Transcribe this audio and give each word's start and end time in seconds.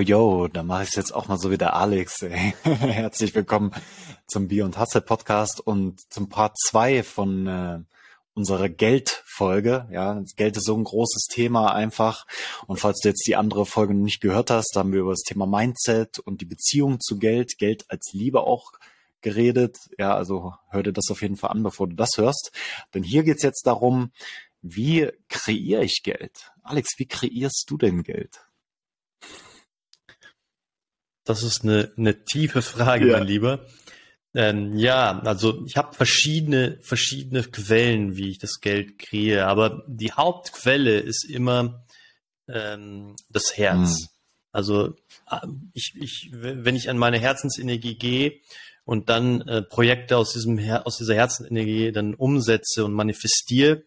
yo, 0.00 0.02
yo, 0.02 0.48
da 0.48 0.62
mache 0.62 0.84
ich 0.84 0.94
jetzt 0.94 1.12
auch 1.12 1.28
mal 1.28 1.38
so 1.38 1.50
wie 1.50 1.58
der 1.58 1.74
Alex. 1.74 2.22
Ey. 2.22 2.54
Herzlich 2.62 3.34
willkommen 3.34 3.72
zum 4.28 4.46
Bier 4.46 4.64
und 4.64 4.78
Hustle 4.78 5.00
Podcast 5.00 5.60
und 5.60 6.00
zum 6.12 6.28
Part 6.28 6.56
2 6.58 7.02
von 7.02 7.46
äh, 7.46 7.80
unserer 8.34 8.68
Geldfolge. 8.68 9.88
Ja, 9.90 10.22
Geld 10.36 10.56
ist 10.56 10.66
so 10.66 10.76
ein 10.76 10.84
großes 10.84 11.26
Thema 11.28 11.72
einfach. 11.72 12.26
Und 12.66 12.78
falls 12.78 13.00
du 13.00 13.08
jetzt 13.08 13.26
die 13.26 13.34
andere 13.34 13.66
Folge 13.66 13.94
noch 13.94 14.04
nicht 14.04 14.20
gehört 14.20 14.50
hast, 14.50 14.70
da 14.74 14.80
haben 14.80 14.92
wir 14.92 15.00
über 15.00 15.12
das 15.12 15.22
Thema 15.22 15.46
Mindset 15.46 16.20
und 16.20 16.40
die 16.42 16.46
Beziehung 16.46 17.00
zu 17.00 17.18
Geld, 17.18 17.58
Geld 17.58 17.84
als 17.88 18.10
Liebe 18.12 18.42
auch 18.42 18.72
geredet. 19.20 19.78
Ja, 19.98 20.14
also 20.14 20.54
hör 20.70 20.82
dir 20.84 20.92
das 20.92 21.10
auf 21.10 21.22
jeden 21.22 21.36
Fall 21.36 21.50
an, 21.50 21.64
bevor 21.64 21.88
du 21.88 21.96
das 21.96 22.10
hörst. 22.16 22.52
Denn 22.94 23.02
hier 23.02 23.24
geht's 23.24 23.42
jetzt 23.42 23.66
darum, 23.66 24.12
wie 24.62 25.10
kreiere 25.28 25.82
ich 25.82 26.02
Geld? 26.04 26.52
Alex, 26.62 26.90
wie 26.98 27.06
kreierst 27.06 27.64
du 27.68 27.76
denn 27.76 28.02
Geld? 28.04 28.47
Das 31.28 31.42
ist 31.42 31.62
eine, 31.62 31.92
eine 31.98 32.24
tiefe 32.24 32.62
Frage, 32.62 33.08
ja. 33.08 33.18
mein 33.18 33.26
Lieber. 33.26 33.66
Ähm, 34.32 34.78
ja, 34.78 35.20
also 35.20 35.62
ich 35.66 35.76
habe 35.76 35.94
verschiedene, 35.94 36.78
verschiedene 36.80 37.42
Quellen, 37.42 38.16
wie 38.16 38.30
ich 38.30 38.38
das 38.38 38.60
Geld 38.60 38.98
kriege, 38.98 39.46
aber 39.46 39.84
die 39.86 40.12
Hauptquelle 40.12 40.98
ist 40.98 41.24
immer 41.24 41.84
ähm, 42.48 43.14
das 43.28 43.58
Herz. 43.58 44.00
Hm. 44.00 44.08
Also 44.52 44.96
äh, 45.30 45.46
ich, 45.74 45.92
ich, 46.00 46.30
wenn 46.32 46.76
ich 46.76 46.88
an 46.88 46.96
meine 46.96 47.18
Herzensenergie 47.18 47.98
gehe 47.98 48.40
und 48.84 49.10
dann 49.10 49.42
äh, 49.42 49.60
Projekte 49.60 50.16
aus 50.16 50.32
diesem 50.32 50.58
aus 50.58 50.96
dieser 50.96 51.14
Herzensenergie 51.14 51.92
dann 51.92 52.14
umsetze 52.14 52.86
und 52.86 52.94
manifestiere, 52.94 53.82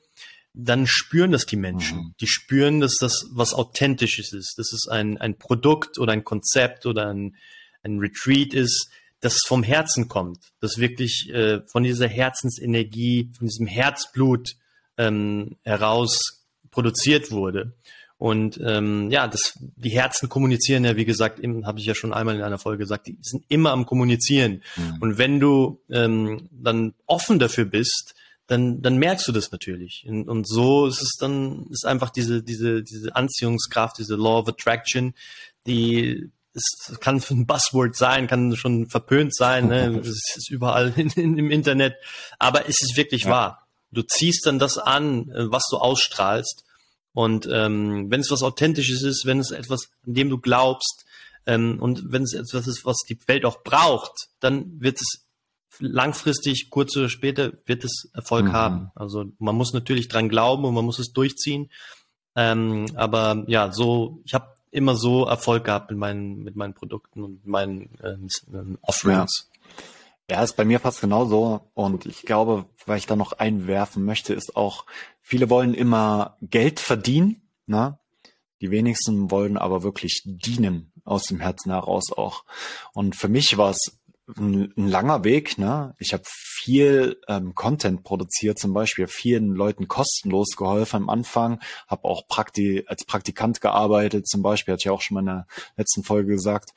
dann 0.54 0.86
spüren 0.88 1.32
das 1.32 1.46
die 1.46 1.56
Menschen. 1.56 1.98
Mhm. 1.98 2.16
Die 2.20 2.28
spüren, 2.28 2.82
dass 2.82 2.96
das 3.00 3.28
was 3.32 3.54
Authentisches 3.54 4.34
ist. 4.34 4.56
Das 4.58 4.74
ist 4.74 4.90
ein, 4.90 5.18
ein 5.18 5.38
Produkt 5.38 5.98
oder 5.98 6.14
ein 6.14 6.24
Konzept 6.24 6.86
oder 6.86 7.08
ein, 7.08 7.36
ein 7.84 8.00
Retreat 8.00 8.54
ist, 8.54 8.90
das 9.22 9.38
vom 9.46 9.64
Herzen 9.64 10.08
kommt, 10.08 10.40
das 10.60 10.78
wirklich 10.78 11.30
äh, 11.32 11.62
von 11.68 11.84
dieser 11.84 12.08
Herzensenergie, 12.08 13.30
von 13.38 13.48
diesem 13.48 13.68
Herzblut 13.68 14.56
ähm, 14.98 15.58
heraus 15.64 16.44
produziert 16.72 17.32
wurde. 17.32 17.74
Und 18.18 18.60
ähm, 18.64 19.10
ja, 19.10 19.28
das, 19.28 19.58
die 19.60 19.90
Herzen 19.90 20.30
kommunizieren 20.30 20.86
ja, 20.86 20.96
wie 20.96 21.06
gesagt, 21.06 21.40
habe 21.64 21.80
ich 21.80 21.86
ja 21.86 21.96
schon 21.96 22.14
einmal 22.14 22.36
in 22.36 22.44
einer 22.44 22.60
Folge 22.60 22.80
gesagt, 22.80 23.08
die 23.08 23.18
sind 23.22 23.46
immer 23.48 23.72
am 23.72 23.86
Kommunizieren. 23.86 24.62
Mhm. 24.76 24.98
Und 25.00 25.18
wenn 25.18 25.40
du 25.40 25.82
ähm, 25.90 26.48
dann 26.52 26.94
offen 27.08 27.40
dafür 27.40 27.66
bist, 27.66 28.14
dann, 28.48 28.82
dann 28.82 28.98
merkst 28.98 29.28
du 29.28 29.32
das 29.32 29.52
natürlich. 29.52 30.06
Und, 30.08 30.28
und 30.28 30.48
so 30.48 30.88
ist 30.88 31.02
es 31.02 31.16
dann, 31.20 31.68
ist 31.70 31.86
einfach 31.86 32.10
diese, 32.10 32.44
diese, 32.44 32.84
diese 32.84 33.16
Anziehungskraft, 33.16 33.98
diese 33.98 34.16
Law 34.16 34.40
of 34.40 34.48
Attraction, 34.50 35.14
die 35.68 36.32
es 36.54 37.00
kann 37.00 37.24
ein 37.30 37.46
Buzzword 37.46 37.96
sein, 37.96 38.28
kann 38.28 38.56
schon 38.58 38.90
verpönt 38.90 39.34
sein, 39.34 39.70
ne? 39.70 40.00
es 40.04 40.36
ist 40.36 40.50
überall 40.50 40.94
in, 40.98 41.10
in, 41.12 41.38
im 41.38 41.50
Internet, 41.50 41.96
aber 42.40 42.68
es 42.68 42.82
ist 42.82 42.98
wirklich 42.98 43.24
ja. 43.24 43.30
wahr. 43.30 43.68
Du 43.92 44.02
ziehst 44.02 44.46
dann 44.46 44.60
das 44.60 44.78
an, 44.78 45.30
äh, 45.30 45.52
was 45.52 45.64
du 45.70 45.78
ausstrahlst. 45.78 46.66
Und 47.14 47.48
ähm, 47.52 48.10
wenn 48.10 48.22
es 48.22 48.32
was 48.32 48.42
Authentisches 48.42 49.04
ist, 49.04 49.26
wenn 49.26 49.40
es 49.40 49.52
etwas, 49.52 49.90
an 50.06 50.14
dem 50.14 50.30
du 50.30 50.38
glaubst, 50.38 51.06
ähm, 51.46 51.78
und 51.82 52.12
wenn 52.12 52.24
es 52.24 52.34
etwas 52.34 52.68
ist, 52.68 52.86
was 52.86 52.98
die 53.10 53.18
Welt 53.28 53.46
auch 53.46 53.64
braucht, 53.64 54.14
dann 54.40 54.80
wird 54.80 55.02
es 55.02 55.26
langfristig, 55.80 56.70
kurz 56.70 56.96
oder 56.98 57.10
später, 57.10 57.54
wird 57.66 57.84
es 57.84 58.10
Erfolg 58.14 58.46
mhm. 58.46 58.54
haben. 58.54 58.92
Also 58.96 59.26
man 59.40 59.56
muss 59.56 59.74
natürlich 59.74 60.08
dran 60.08 60.30
glauben 60.30 60.66
und 60.66 60.74
man 60.74 60.86
muss 60.86 61.00
es 61.00 61.14
durchziehen. 61.14 61.70
Ähm, 62.36 62.86
aber 62.96 63.44
ja, 63.48 63.72
so, 63.72 64.22
ich 64.26 64.34
habe 64.34 64.56
immer 64.72 64.96
so 64.96 65.26
Erfolg 65.26 65.66
gehabt 65.66 65.92
mit 65.92 66.00
meinen, 66.00 66.44
mit 66.44 66.56
meinen 66.56 66.74
Produkten 66.74 67.24
und 67.24 67.46
meinen 67.46 67.90
ähm, 68.04 68.78
Offerings. 68.82 69.50
Ja. 70.30 70.38
ja, 70.38 70.44
ist 70.44 70.56
bei 70.56 70.66
mir 70.66 70.80
fast 70.80 71.02
genauso. 71.02 71.72
Und 71.74 72.06
ich 72.06 72.24
glaube, 72.24 72.66
weil 72.86 72.98
ich 72.98 73.06
da 73.06 73.16
noch 73.16 73.34
einwerfen 73.34 74.06
möchte, 74.06 74.34
ist 74.34 74.56
auch, 74.56 74.86
viele 75.22 75.50
wollen 75.50 75.74
immer 75.74 76.38
Geld 76.42 76.80
verdienen, 76.80 77.42
ne? 77.66 77.98
Die 78.62 78.70
wenigsten 78.70 79.32
wollen 79.32 79.58
aber 79.58 79.82
wirklich 79.82 80.22
dienen 80.24 80.92
aus 81.04 81.24
dem 81.24 81.40
Herzen 81.40 81.72
heraus 81.72 82.12
auch. 82.16 82.46
Und 82.94 83.16
für 83.16 83.28
mich 83.28 83.58
war 83.58 83.72
es 83.72 84.00
ein, 84.38 84.74
ein 84.78 84.88
langer 84.88 85.24
Weg. 85.24 85.58
Ne? 85.58 85.96
Ich 86.00 86.14
habe 86.14 86.24
viel 86.26 87.20
ähm, 87.28 87.56
Content 87.56 88.04
produziert, 88.04 88.60
zum 88.60 88.74
Beispiel 88.74 89.08
vielen 89.08 89.56
Leuten 89.56 89.88
kostenlos 89.88 90.56
geholfen 90.56 90.98
am 90.98 91.10
Anfang, 91.10 91.60
habe 91.88 92.06
auch 92.06 92.28
Prakti 92.28 92.84
als 92.88 93.06
Praktikant 93.06 93.62
gearbeitet, 93.62 94.28
zum 94.28 94.42
Beispiel, 94.42 94.74
hatte 94.74 94.84
ich 94.86 94.90
auch 94.90 95.02
schon 95.02 95.16
mal 95.16 95.22
in 95.22 95.26
der 95.28 95.48
letzten 95.78 96.04
Folge 96.04 96.34
gesagt. 96.34 96.72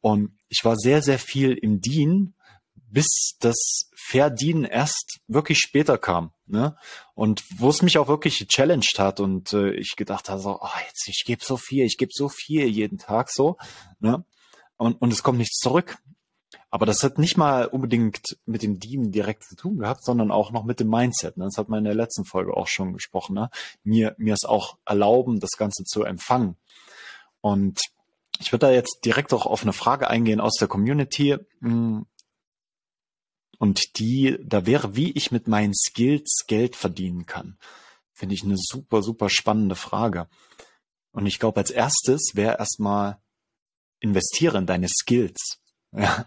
Und 0.00 0.36
ich 0.48 0.64
war 0.64 0.76
sehr, 0.76 1.02
sehr 1.02 1.18
viel 1.18 1.52
im 1.52 1.80
Dienen, 1.80 2.34
bis 2.74 3.36
das 3.40 3.90
Verdienen 3.94 4.64
erst 4.64 5.20
wirklich 5.26 5.58
später 5.58 5.96
kam. 5.96 6.32
Ne? 6.46 6.76
Und 7.14 7.42
wo 7.56 7.70
es 7.70 7.80
mich 7.80 7.96
auch 7.96 8.08
wirklich 8.08 8.38
gechallenged 8.38 8.98
hat 8.98 9.20
und 9.20 9.54
äh, 9.54 9.72
ich 9.72 9.96
gedacht 9.96 10.28
habe, 10.28 10.40
so, 10.40 10.58
oh, 10.60 10.68
jetzt, 10.86 11.08
ich 11.08 11.22
gebe 11.24 11.42
so 11.42 11.56
viel, 11.56 11.86
ich 11.86 11.96
gebe 11.96 12.10
so 12.12 12.28
viel 12.28 12.66
jeden 12.66 12.98
Tag 12.98 13.30
so. 13.30 13.56
Ne? 14.00 14.24
Und, 14.76 15.00
und 15.00 15.12
es 15.12 15.22
kommt 15.22 15.38
nichts 15.38 15.58
zurück. 15.58 15.96
Aber 16.72 16.86
das 16.86 17.02
hat 17.04 17.18
nicht 17.18 17.36
mal 17.36 17.66
unbedingt 17.66 18.38
mit 18.46 18.62
dem 18.62 18.80
Dienen 18.80 19.12
direkt 19.12 19.44
zu 19.44 19.56
tun 19.56 19.76
gehabt, 19.76 20.02
sondern 20.02 20.30
auch 20.30 20.52
noch 20.52 20.64
mit 20.64 20.80
dem 20.80 20.88
Mindset. 20.88 21.36
Ne? 21.36 21.44
Das 21.44 21.58
hat 21.58 21.68
man 21.68 21.80
in 21.80 21.84
der 21.84 21.94
letzten 21.94 22.24
Folge 22.24 22.56
auch 22.56 22.66
schon 22.66 22.94
gesprochen. 22.94 23.34
Ne? 23.34 23.50
Mir, 23.84 24.14
mir 24.16 24.32
es 24.32 24.46
auch 24.46 24.78
erlauben, 24.86 25.38
das 25.38 25.50
Ganze 25.58 25.84
zu 25.84 26.02
empfangen. 26.04 26.56
Und 27.42 27.78
ich 28.40 28.52
würde 28.52 28.68
da 28.68 28.72
jetzt 28.72 29.00
direkt 29.04 29.34
auch 29.34 29.44
auf 29.44 29.62
eine 29.62 29.74
Frage 29.74 30.08
eingehen 30.08 30.40
aus 30.40 30.54
der 30.54 30.66
Community. 30.66 31.36
Hm. 31.60 32.06
Und 33.58 33.98
die, 33.98 34.38
da 34.42 34.64
wäre, 34.64 34.96
wie 34.96 35.12
ich 35.12 35.30
mit 35.30 35.48
meinen 35.48 35.74
Skills 35.74 36.44
Geld 36.46 36.74
verdienen 36.74 37.26
kann. 37.26 37.58
Finde 38.14 38.34
ich 38.34 38.44
eine 38.44 38.56
super, 38.56 39.02
super 39.02 39.28
spannende 39.28 39.74
Frage. 39.74 40.26
Und 41.10 41.26
ich 41.26 41.38
glaube, 41.38 41.60
als 41.60 41.70
erstes 41.70 42.30
wäre 42.32 42.56
erstmal 42.58 43.18
investiere 44.00 44.56
in 44.56 44.64
deine 44.64 44.88
Skills. 44.88 45.58
Ja, 45.94 46.24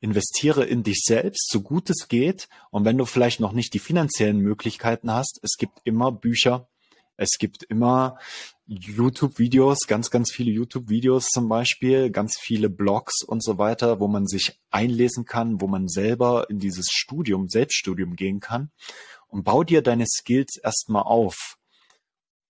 investiere 0.00 0.64
in 0.64 0.82
dich 0.82 1.02
selbst, 1.04 1.48
so 1.50 1.60
gut 1.60 1.90
es 1.90 2.08
geht. 2.08 2.48
Und 2.70 2.84
wenn 2.84 2.98
du 2.98 3.04
vielleicht 3.04 3.40
noch 3.40 3.52
nicht 3.52 3.74
die 3.74 3.78
finanziellen 3.78 4.38
Möglichkeiten 4.38 5.10
hast, 5.10 5.40
es 5.42 5.56
gibt 5.58 5.80
immer 5.84 6.12
Bücher, 6.12 6.68
es 7.16 7.38
gibt 7.38 7.62
immer 7.62 8.18
YouTube-Videos, 8.66 9.86
ganz, 9.86 10.10
ganz 10.10 10.32
viele 10.32 10.50
YouTube-Videos 10.50 11.28
zum 11.28 11.48
Beispiel, 11.48 12.10
ganz 12.10 12.36
viele 12.38 12.68
Blogs 12.68 13.22
und 13.22 13.42
so 13.42 13.58
weiter, 13.58 14.00
wo 14.00 14.08
man 14.08 14.26
sich 14.26 14.60
einlesen 14.70 15.24
kann, 15.24 15.60
wo 15.60 15.66
man 15.66 15.88
selber 15.88 16.50
in 16.50 16.58
dieses 16.58 16.88
Studium, 16.90 17.48
Selbststudium 17.48 18.16
gehen 18.16 18.40
kann 18.40 18.70
und 19.28 19.44
bau 19.44 19.64
dir 19.64 19.82
deine 19.82 20.06
Skills 20.06 20.58
erstmal 20.62 21.04
auf. 21.04 21.56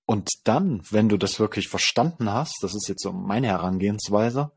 Und 0.05 0.31
dann, 0.45 0.83
wenn 0.91 1.09
du 1.09 1.17
das 1.17 1.39
wirklich 1.39 1.69
verstanden 1.69 2.33
hast, 2.33 2.59
das 2.63 2.75
ist 2.75 2.89
jetzt 2.89 3.03
so 3.03 3.13
meine 3.13 3.49
Herangehensweise, 3.49 4.53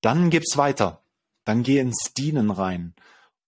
dann 0.00 0.30
gib's 0.30 0.56
weiter 0.56 1.02
dann 1.44 1.62
geh 1.62 1.78
ins 1.78 2.12
Dienen 2.16 2.50
rein. 2.50 2.94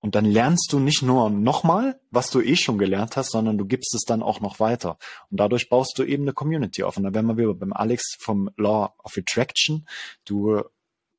Und 0.00 0.14
dann 0.14 0.26
lernst 0.26 0.70
du 0.70 0.80
nicht 0.80 1.00
nur 1.00 1.30
nochmal, 1.30 1.98
was 2.10 2.28
du 2.28 2.42
eh 2.42 2.56
schon 2.56 2.76
gelernt 2.76 3.16
hast, 3.16 3.30
sondern 3.30 3.56
du 3.56 3.64
gibst 3.64 3.94
es 3.94 4.02
dann 4.02 4.22
auch 4.22 4.40
noch 4.40 4.60
weiter. 4.60 4.98
Und 5.30 5.40
dadurch 5.40 5.70
baust 5.70 5.98
du 5.98 6.04
eben 6.04 6.24
eine 6.24 6.34
Community 6.34 6.82
auf. 6.82 6.98
Und 6.98 7.04
da 7.04 7.14
wären 7.14 7.26
wir 7.26 7.38
wieder 7.38 7.54
beim 7.54 7.72
Alex 7.72 8.16
vom 8.18 8.50
Law 8.58 8.92
of 9.02 9.16
Attraction. 9.16 9.86
Du 10.26 10.62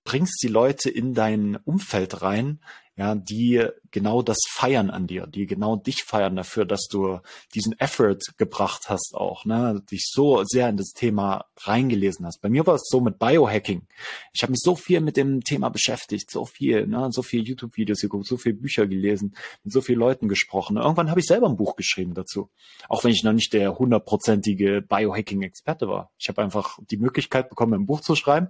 bringst 0.04 0.40
die 0.44 0.50
Leute 0.50 0.92
in 0.92 1.16
dein 1.16 1.56
Umfeld 1.56 2.22
rein, 2.22 2.60
ja, 2.98 3.14
die 3.14 3.66
genau 3.92 4.22
das 4.22 4.38
feiern 4.50 4.90
an 4.90 5.06
dir, 5.06 5.28
die 5.28 5.48
genau 5.48 5.76
dich 5.76 6.04
feiern 6.04 6.36
dafür, 6.36 6.66
dass 6.66 6.88
du 6.88 7.20
diesen 7.54 7.78
Effort 7.80 8.20
gebracht 8.38 8.84
hast 8.88 9.14
auch, 9.16 9.44
ne, 9.44 9.82
dich 9.92 10.10
so 10.10 10.44
sehr 10.46 10.70
in 10.70 10.78
das 10.78 10.92
Thema 10.92 11.46
reingelesen 11.58 12.26
hast. 12.26 12.42
Bei 12.42 12.50
mir 12.50 12.66
war 12.66 12.76
es 12.76 12.88
so 12.90 13.02
mit 13.02 13.20
Biohacking. 13.20 13.86
Ich 14.34 14.44
habe 14.44 14.52
mich 14.52 14.62
so 14.62 14.76
viel 14.76 15.02
mit 15.02 15.18
dem 15.18 15.44
Thema 15.44 15.70
beschäftigt, 15.70 16.32
so 16.32 16.46
viel, 16.46 16.88
ne, 16.88 17.10
so 17.12 17.22
viel 17.22 17.46
YouTube-Videos 17.46 18.00
geguckt, 18.00 18.28
so 18.28 18.38
viele 18.38 18.56
Bücher 18.56 18.88
gelesen, 18.88 19.36
mit 19.64 19.74
so 19.74 19.82
vielen 19.82 20.00
Leuten 20.00 20.30
gesprochen. 20.30 20.78
Irgendwann 20.78 21.10
habe 21.10 21.20
ich 21.20 21.26
selber 21.26 21.48
ein 21.48 21.58
Buch 21.58 21.76
geschrieben 21.76 22.14
dazu, 22.14 22.50
auch 22.88 23.04
wenn 23.04 23.12
ich 23.12 23.24
noch 23.24 23.34
nicht 23.34 23.52
der 23.52 23.78
hundertprozentige 23.78 24.82
Biohacking-Experte 24.82 25.90
war. 25.90 26.12
Ich 26.18 26.30
habe 26.30 26.42
einfach 26.42 26.80
die 26.90 26.98
Möglichkeit 26.98 27.50
bekommen, 27.50 27.74
ein 27.74 27.86
Buch 27.86 28.00
zu 28.00 28.16
schreiben 28.16 28.48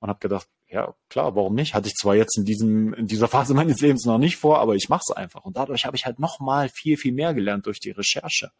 und 0.00 0.08
habe 0.08 0.20
gedacht, 0.20 0.48
ja, 0.68 0.94
klar, 1.08 1.36
warum 1.36 1.54
nicht? 1.54 1.74
Hatte 1.74 1.88
ich 1.88 1.94
zwar 1.94 2.16
jetzt 2.16 2.36
in 2.38 2.44
diesem 2.44 2.92
in 2.94 3.06
dieser 3.06 3.28
Phase 3.28 3.54
meines 3.54 3.80
Lebens 3.80 4.04
noch 4.04 4.18
nicht 4.18 4.36
vor, 4.36 4.58
aber 4.58 4.74
ich 4.74 4.88
mache 4.88 5.02
es 5.08 5.16
einfach 5.16 5.44
und 5.44 5.56
dadurch 5.56 5.86
habe 5.86 5.96
ich 5.96 6.06
halt 6.06 6.18
noch 6.18 6.40
mal 6.40 6.68
viel 6.68 6.96
viel 6.96 7.12
mehr 7.12 7.34
gelernt 7.34 7.66
durch 7.66 7.80
die 7.80 7.92
Recherche. 7.92 8.50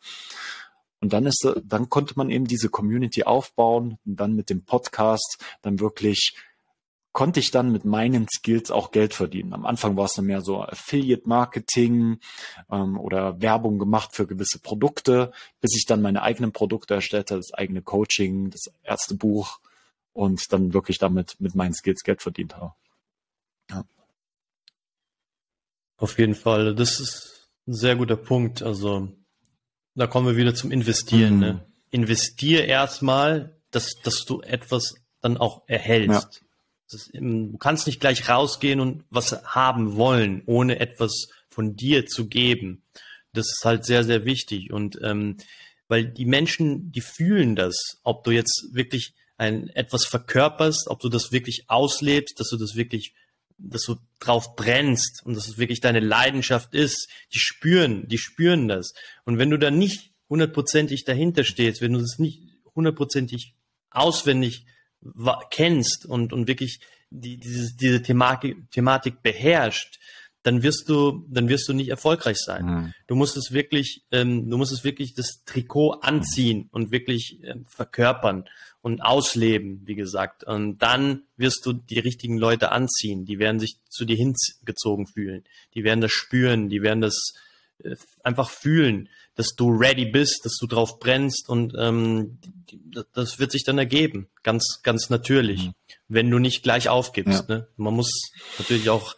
Und 1.01 1.13
dann 1.13 1.27
ist 1.27 1.47
dann 1.65 1.89
konnte 1.89 2.15
man 2.17 2.31
eben 2.31 2.47
diese 2.47 2.69
Community 2.69 3.25
aufbauen 3.25 3.99
und 4.07 4.17
dann 4.17 4.35
mit 4.35 4.51
dem 4.51 4.65
Podcast 4.65 5.39
dann 5.63 5.81
wirklich 5.81 6.35
konnte 7.17 7.41
ich 7.41 7.51
dann 7.51 7.73
mit 7.73 7.87
meinen 7.87 8.27
Skills 8.29 8.71
auch 8.71 8.91
Geld 8.91 9.15
verdienen. 9.15 9.55
Am 9.55 9.65
Anfang 9.65 9.97
war 9.97 10.05
es 10.05 10.13
dann 10.13 10.27
mehr 10.27 10.43
so 10.43 10.61
Affiliate 10.61 11.27
Marketing 11.27 12.19
ähm, 12.71 13.01
oder 13.01 13.41
Werbung 13.41 13.79
gemacht 13.79 14.11
für 14.15 14.27
gewisse 14.27 14.59
Produkte, 14.59 15.33
bis 15.63 15.75
ich 15.79 15.87
dann 15.87 16.03
meine 16.03 16.21
eigenen 16.21 16.53
Produkte 16.53 16.93
erstellte, 16.93 17.37
das 17.37 17.55
eigene 17.55 17.81
Coaching, 17.81 18.51
das 18.51 18.71
erste 18.83 19.15
Buch 19.15 19.61
und 20.17 20.51
dann 20.53 20.73
wirklich 20.73 20.99
damit 20.99 21.37
mit 21.41 21.55
meinen 21.55 21.75
Skills 21.75 22.03
Geld 22.03 22.23
verdient 22.23 22.57
habe. 22.57 22.73
Ja. 23.71 23.85
Auf 25.99 26.19
jeden 26.19 26.35
Fall. 26.35 26.75
Das 26.75 27.01
ist 27.01 27.49
ein 27.67 27.75
sehr 27.75 27.97
guter 27.97 28.17
Punkt. 28.17 28.63
Also 28.63 29.13
da 29.95 30.07
kommen 30.07 30.27
wir 30.27 30.37
wieder 30.37 30.55
zum 30.55 30.73
Investieren. 30.73 31.35
Mhm. 31.35 31.41
Ne? 31.41 31.67
Investier 31.91 32.65
erstmal, 32.65 33.61
dass, 33.71 33.93
dass 34.03 34.25
du 34.25 34.41
etwas 34.41 34.95
dann 35.21 35.37
auch 35.37 35.69
erhältst. 35.69 36.43
Ja. 36.43 36.97
Ist, 36.97 37.11
du 37.13 37.59
kannst 37.59 37.87
nicht 37.87 38.01
gleich 38.01 38.29
rausgehen 38.29 38.81
und 38.81 39.05
was 39.11 39.45
haben 39.45 39.97
wollen, 39.97 40.43
ohne 40.47 40.81
etwas 40.81 41.29
von 41.51 41.77
dir 41.77 42.07
zu 42.07 42.29
geben. 42.29 42.85
Das 43.35 43.47
ist 43.47 43.65
halt 43.65 43.85
sehr, 43.85 44.03
sehr 44.03 44.25
wichtig. 44.25 44.73
Und 44.73 44.99
ähm, 45.03 45.37
weil 45.89 46.07
die 46.07 46.27
Menschen, 46.27 46.91
die 46.91 47.03
fühlen 47.03 47.55
das, 47.55 48.01
ob 48.03 48.25
du 48.25 48.31
jetzt 48.31 48.69
wirklich 48.73 49.15
ein 49.37 49.69
etwas 49.71 50.05
verkörperst, 50.07 50.89
ob 50.89 51.01
du 51.01 51.09
das 51.09 51.33
wirklich 51.33 51.65
auslebst, 51.69 52.41
dass 52.41 52.49
du 52.51 52.57
das 52.57 52.75
wirklich, 52.77 53.15
dass 53.59 53.83
du 53.83 53.97
drauf 54.19 54.57
brennst 54.57 55.23
und 55.25 55.37
dass 55.37 55.49
es 55.49 55.59
wirklich 55.59 55.81
deine 55.81 56.01
Leidenschaft 56.01 56.75
ist. 56.75 57.09
Die 57.35 57.39
spüren, 57.39 58.09
die 58.09 58.19
spüren 58.19 58.69
das. 58.69 58.95
Und 59.25 59.39
wenn 59.39 59.51
du 59.51 59.59
da 59.59 59.71
nicht 59.71 60.13
hundertprozentig 60.29 61.05
dahinter 61.05 61.45
stehst, 61.45 61.81
wenn 61.81 61.93
du 61.93 62.01
das 62.01 62.19
nicht 62.19 62.43
hundertprozentig 62.75 63.55
auswendig 63.91 64.67
kennst 65.51 66.07
und, 66.07 66.33
und 66.33 66.49
wirklich 66.49 66.81
die, 67.11 67.39
diese, 67.39 67.75
diese 67.77 68.03
Thematik, 68.03 68.71
Thematik 68.71 69.23
beherrscht, 69.23 69.99
dann 70.43 70.63
wirst 70.63 70.89
du, 70.89 71.27
dann 71.29 71.49
wirst 71.49 71.69
du 71.69 71.73
nicht 71.73 71.89
erfolgreich 71.89 72.39
sein. 72.39 72.65
Mhm. 72.65 72.95
Du 73.09 73.17
musst 73.17 73.37
es 73.37 73.51
wirklich, 73.51 74.05
ähm, 74.13 74.49
du 74.49 74.57
musst 74.57 74.73
es 74.73 74.85
wirklich 74.85 75.15
das 75.15 75.43
Trikot 75.45 75.95
anziehen 76.03 76.69
und 76.71 76.93
wirklich 76.93 77.43
äh, 77.43 77.57
verkörpern 77.67 78.45
und 78.87 79.01
ausleben, 79.01 79.83
wie 79.85 79.97
gesagt. 79.97 80.45
Und 80.45 80.79
dann 80.79 81.25
wirst 81.37 81.67
du 81.67 81.73
die 81.73 81.99
richtigen 81.99 82.39
Leute 82.39 82.71
anziehen. 82.71 83.25
Die 83.25 83.41
werden 83.41 83.59
sich 83.59 83.79
zu 83.89 84.05
dir 84.05 84.15
hingezogen 84.15 85.09
fühlen. 85.09 85.43
Die 85.75 85.83
werden 85.83 86.01
das 86.01 86.13
spüren. 86.13 86.69
Die 86.69 86.83
werden 86.83 87.01
das 87.01 87.33
äh, 87.83 87.97
einfach 88.23 88.49
fühlen, 88.49 89.09
dass 89.35 89.57
du 89.57 89.71
ready 89.71 90.05
bist, 90.05 90.45
dass 90.45 90.57
du 90.61 90.69
drauf 90.69 91.01
brennst 91.01 91.49
und 91.49 91.75
ähm, 91.77 92.39
das 93.13 93.41
wird 93.41 93.51
sich 93.51 93.65
dann 93.65 93.77
ergeben, 93.77 94.29
ganz 94.45 94.81
ganz 94.85 95.11
natürlich, 95.11 95.65
mhm. 95.65 95.75
wenn 96.07 96.31
du 96.31 96.39
nicht 96.39 96.63
gleich 96.63 96.89
aufgibst. 96.89 97.49
Ja. 97.49 97.57
Ne? 97.57 97.69
Man 97.77 97.93
muss 97.93 98.31
natürlich 98.57 98.89
auch 98.89 99.17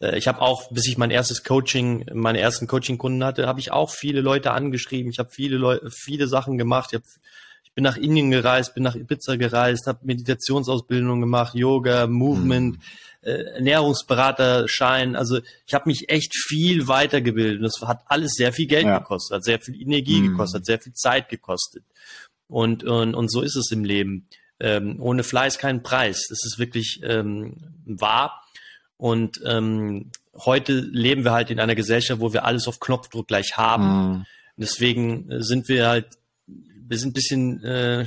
äh, 0.00 0.16
ich 0.16 0.28
habe 0.28 0.40
auch, 0.40 0.70
bis 0.70 0.86
ich 0.86 0.96
mein 0.96 1.10
erstes 1.10 1.42
Coaching, 1.42 2.06
meine 2.14 2.38
ersten 2.38 2.68
Coaching-Kunden 2.68 3.24
hatte, 3.24 3.48
habe 3.48 3.58
ich 3.58 3.72
auch 3.72 3.90
viele 3.90 4.20
Leute 4.20 4.52
angeschrieben. 4.52 5.10
Ich 5.10 5.18
habe 5.18 5.30
viele 5.30 5.56
Leute, 5.56 5.90
viele 5.90 6.28
Sachen 6.28 6.56
gemacht. 6.56 6.90
Ich, 6.92 7.00
hab, 7.00 7.04
ich 7.68 7.74
bin 7.74 7.84
nach 7.84 7.96
Indien 7.96 8.30
gereist, 8.30 8.74
bin 8.74 8.82
nach 8.82 8.96
Ibiza 8.96 9.36
gereist, 9.36 9.86
habe 9.86 10.00
Meditationsausbildung 10.02 11.20
gemacht, 11.20 11.54
Yoga, 11.54 12.06
Movement, 12.06 12.76
mhm. 12.76 12.82
äh, 13.22 13.42
Ernährungsberaterschein. 13.54 15.14
Also 15.14 15.40
ich 15.66 15.74
habe 15.74 15.88
mich 15.88 16.08
echt 16.08 16.34
viel 16.34 16.88
weitergebildet. 16.88 17.62
Das 17.62 17.86
hat 17.86 18.02
alles 18.06 18.32
sehr 18.32 18.52
viel 18.52 18.66
Geld 18.66 18.86
ja. 18.86 18.98
gekostet, 18.98 19.36
hat 19.36 19.44
sehr 19.44 19.60
viel 19.60 19.80
Energie 19.80 20.20
mhm. 20.20 20.30
gekostet, 20.30 20.60
hat 20.60 20.66
sehr 20.66 20.80
viel 20.80 20.94
Zeit 20.94 21.28
gekostet. 21.28 21.84
Und, 22.48 22.82
und, 22.82 23.14
und 23.14 23.30
so 23.30 23.42
ist 23.42 23.56
es 23.56 23.70
im 23.70 23.84
Leben. 23.84 24.26
Ähm, 24.60 24.96
ohne 25.00 25.22
Fleiß 25.22 25.58
keinen 25.58 25.82
Preis. 25.82 26.26
Das 26.28 26.44
ist 26.44 26.58
wirklich 26.58 27.00
ähm, 27.04 27.54
wahr. 27.84 28.42
Und 28.96 29.40
ähm, 29.44 30.10
heute 30.34 30.72
leben 30.80 31.24
wir 31.24 31.32
halt 31.32 31.50
in 31.50 31.60
einer 31.60 31.76
Gesellschaft, 31.76 32.20
wo 32.20 32.32
wir 32.32 32.44
alles 32.44 32.66
auf 32.66 32.80
Knopfdruck 32.80 33.28
gleich 33.28 33.56
haben. 33.56 33.84
Mhm. 33.84 34.26
Deswegen 34.56 35.30
äh, 35.30 35.42
sind 35.42 35.68
wir 35.68 35.86
halt, 35.86 36.06
wir 36.88 36.98
sind 36.98 37.10
ein 37.10 37.12
bisschen 37.12 37.62
äh, 37.62 38.06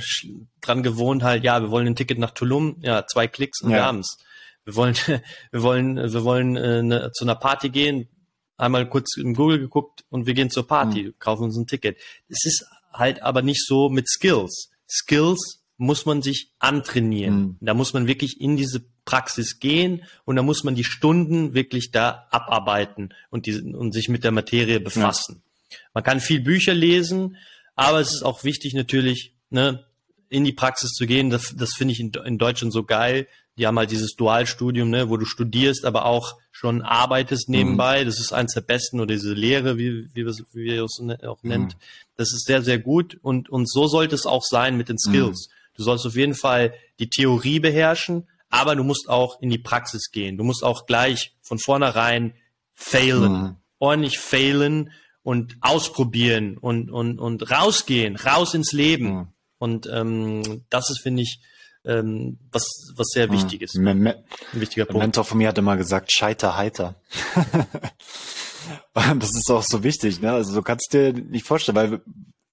dran 0.60 0.82
gewohnt, 0.82 1.22
halt, 1.22 1.44
ja, 1.44 1.60
wir 1.62 1.70
wollen 1.70 1.86
ein 1.86 1.96
Ticket 1.96 2.18
nach 2.18 2.32
Tulum, 2.32 2.76
ja, 2.80 3.06
zwei 3.06 3.28
Klicks 3.28 3.62
und 3.62 3.70
ja. 3.70 3.76
wir 3.76 3.84
haben's. 3.84 4.18
Wir 4.64 4.74
wollen, 4.74 4.94
wir 5.50 5.62
wollen, 5.62 5.96
wir 5.96 6.24
wollen 6.24 6.56
äh, 6.56 6.82
ne, 6.82 7.10
zu 7.12 7.24
einer 7.24 7.36
Party 7.36 7.70
gehen, 7.70 8.08
einmal 8.56 8.88
kurz 8.88 9.16
in 9.16 9.34
Google 9.34 9.58
geguckt 9.58 10.04
und 10.08 10.26
wir 10.26 10.34
gehen 10.34 10.50
zur 10.50 10.66
Party, 10.66 11.04
mhm. 11.04 11.14
kaufen 11.18 11.44
uns 11.44 11.56
ein 11.56 11.66
Ticket. 11.66 11.98
Es 12.28 12.44
ist 12.44 12.66
halt 12.92 13.22
aber 13.22 13.42
nicht 13.42 13.64
so 13.64 13.88
mit 13.88 14.08
Skills. 14.08 14.70
Skills 14.88 15.62
muss 15.76 16.06
man 16.06 16.22
sich 16.22 16.52
antrainieren. 16.58 17.40
Mhm. 17.40 17.56
Da 17.60 17.74
muss 17.74 17.92
man 17.92 18.06
wirklich 18.06 18.40
in 18.40 18.56
diese 18.56 18.84
Praxis 19.04 19.58
gehen 19.58 20.04
und 20.24 20.36
da 20.36 20.42
muss 20.42 20.64
man 20.64 20.74
die 20.74 20.84
Stunden 20.84 21.54
wirklich 21.54 21.90
da 21.90 22.28
abarbeiten 22.30 23.14
und, 23.30 23.46
die, 23.46 23.60
und 23.60 23.92
sich 23.92 24.08
mit 24.08 24.22
der 24.22 24.30
Materie 24.30 24.80
befassen. 24.80 25.42
Ja. 25.70 25.78
Man 25.94 26.04
kann 26.04 26.20
viel 26.20 26.40
Bücher 26.40 26.74
lesen, 26.74 27.36
aber 27.74 28.00
es 28.00 28.12
ist 28.12 28.22
auch 28.22 28.44
wichtig 28.44 28.74
natürlich, 28.74 29.34
ne, 29.50 29.84
in 30.28 30.44
die 30.44 30.52
Praxis 30.52 30.90
zu 30.90 31.06
gehen. 31.06 31.30
Das, 31.30 31.54
das 31.56 31.74
finde 31.74 31.92
ich 31.92 32.00
in, 32.00 32.12
in 32.24 32.38
Deutschland 32.38 32.72
so 32.72 32.84
geil. 32.84 33.28
Die 33.58 33.66
haben 33.66 33.78
halt 33.78 33.90
dieses 33.90 34.14
Dualstudium, 34.16 34.88
ne, 34.88 35.10
wo 35.10 35.18
du 35.18 35.26
studierst, 35.26 35.84
aber 35.84 36.06
auch 36.06 36.38
schon 36.50 36.80
arbeitest 36.80 37.48
nebenbei. 37.48 38.02
Mhm. 38.02 38.06
Das 38.06 38.18
ist 38.18 38.32
eins 38.32 38.54
der 38.54 38.62
besten 38.62 38.98
oder 38.98 39.14
diese 39.14 39.34
Lehre, 39.34 39.76
wie, 39.76 40.08
wie, 40.14 40.24
wie 40.24 40.64
wir 40.64 40.84
es 40.84 41.00
auch 41.26 41.42
nennt. 41.42 41.74
Mhm. 41.74 41.78
Das 42.16 42.32
ist 42.32 42.46
sehr, 42.46 42.62
sehr 42.62 42.78
gut 42.78 43.18
und, 43.20 43.50
und 43.50 43.70
so 43.70 43.86
sollte 43.88 44.14
es 44.14 44.26
auch 44.26 44.42
sein 44.42 44.76
mit 44.76 44.88
den 44.88 44.98
Skills. 44.98 45.48
Mhm. 45.48 45.52
Du 45.74 45.82
sollst 45.82 46.06
auf 46.06 46.16
jeden 46.16 46.34
Fall 46.34 46.74
die 46.98 47.08
Theorie 47.08 47.60
beherrschen, 47.60 48.28
aber 48.48 48.76
du 48.76 48.84
musst 48.84 49.08
auch 49.08 49.40
in 49.40 49.50
die 49.50 49.58
Praxis 49.58 50.10
gehen. 50.10 50.36
Du 50.36 50.44
musst 50.44 50.62
auch 50.62 50.86
gleich 50.86 51.34
von 51.42 51.58
vornherein 51.58 52.34
failen, 52.74 53.32
mhm. 53.32 53.56
ordentlich 53.78 54.18
failen 54.18 54.90
und 55.22 55.56
ausprobieren 55.60 56.58
und, 56.58 56.90
und, 56.90 57.18
und 57.18 57.50
rausgehen, 57.50 58.16
raus 58.16 58.54
ins 58.54 58.72
Leben. 58.72 59.14
Mhm. 59.14 59.28
Und 59.58 59.88
ähm, 59.92 60.64
das 60.70 60.90
ist, 60.90 61.00
finde 61.00 61.22
ich, 61.22 61.40
ähm, 61.84 62.38
was, 62.50 62.92
was 62.96 63.08
sehr 63.08 63.28
mhm. 63.28 63.32
wichtig 63.32 63.62
ist. 63.62 63.76
Me 63.76 63.90
Ein 63.90 64.24
wichtiger 64.52 64.84
Punkt. 64.84 65.00
Ein 65.00 65.06
Mentor 65.06 65.24
von 65.24 65.38
mir 65.38 65.48
hat 65.48 65.58
immer 65.58 65.76
gesagt, 65.76 66.12
scheiter 66.12 66.56
heiter. 66.56 66.96
das 68.94 69.30
ist 69.34 69.50
auch 69.50 69.62
so 69.62 69.82
wichtig, 69.82 70.20
ne? 70.20 70.32
Also 70.32 70.54
du 70.54 70.62
kannst 70.62 70.92
dir 70.92 71.12
nicht 71.12 71.46
vorstellen, 71.46 71.76
weil 71.76 72.00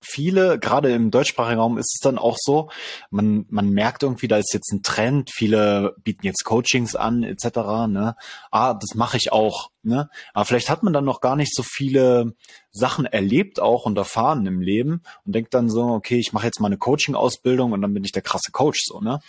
viele, 0.01 0.59
gerade 0.59 0.91
im 0.91 1.11
deutschsprachigen 1.11 1.59
Raum 1.59 1.77
ist 1.77 1.95
es 1.95 1.99
dann 2.01 2.17
auch 2.17 2.37
so, 2.39 2.69
man, 3.09 3.45
man 3.49 3.69
merkt 3.69 4.03
irgendwie, 4.03 4.27
da 4.27 4.37
ist 4.37 4.53
jetzt 4.53 4.71
ein 4.71 4.83
Trend, 4.83 5.29
viele 5.31 5.95
bieten 6.03 6.25
jetzt 6.25 6.43
Coachings 6.45 6.95
an, 6.95 7.23
etc. 7.23 7.45
Ne? 7.87 8.15
Ah, 8.51 8.73
das 8.73 8.95
mache 8.95 9.17
ich 9.17 9.31
auch. 9.31 9.71
Ne? 9.83 10.09
Aber 10.33 10.45
vielleicht 10.45 10.69
hat 10.69 10.83
man 10.83 10.93
dann 10.93 11.05
noch 11.05 11.21
gar 11.21 11.35
nicht 11.35 11.53
so 11.53 11.63
viele 11.63 12.33
Sachen 12.71 13.05
erlebt 13.05 13.59
auch 13.59 13.85
und 13.85 13.97
erfahren 13.97 14.45
im 14.45 14.61
Leben 14.61 15.01
und 15.25 15.35
denkt 15.35 15.53
dann 15.53 15.69
so, 15.69 15.83
okay, 15.83 16.17
ich 16.17 16.33
mache 16.33 16.45
jetzt 16.45 16.59
mal 16.59 16.67
eine 16.67 16.77
Coaching-Ausbildung 16.77 17.71
und 17.71 17.81
dann 17.81 17.93
bin 17.93 18.03
ich 18.03 18.11
der 18.11 18.21
krasse 18.21 18.51
Coach 18.51 18.81
so, 18.83 18.99
ne? 19.01 19.19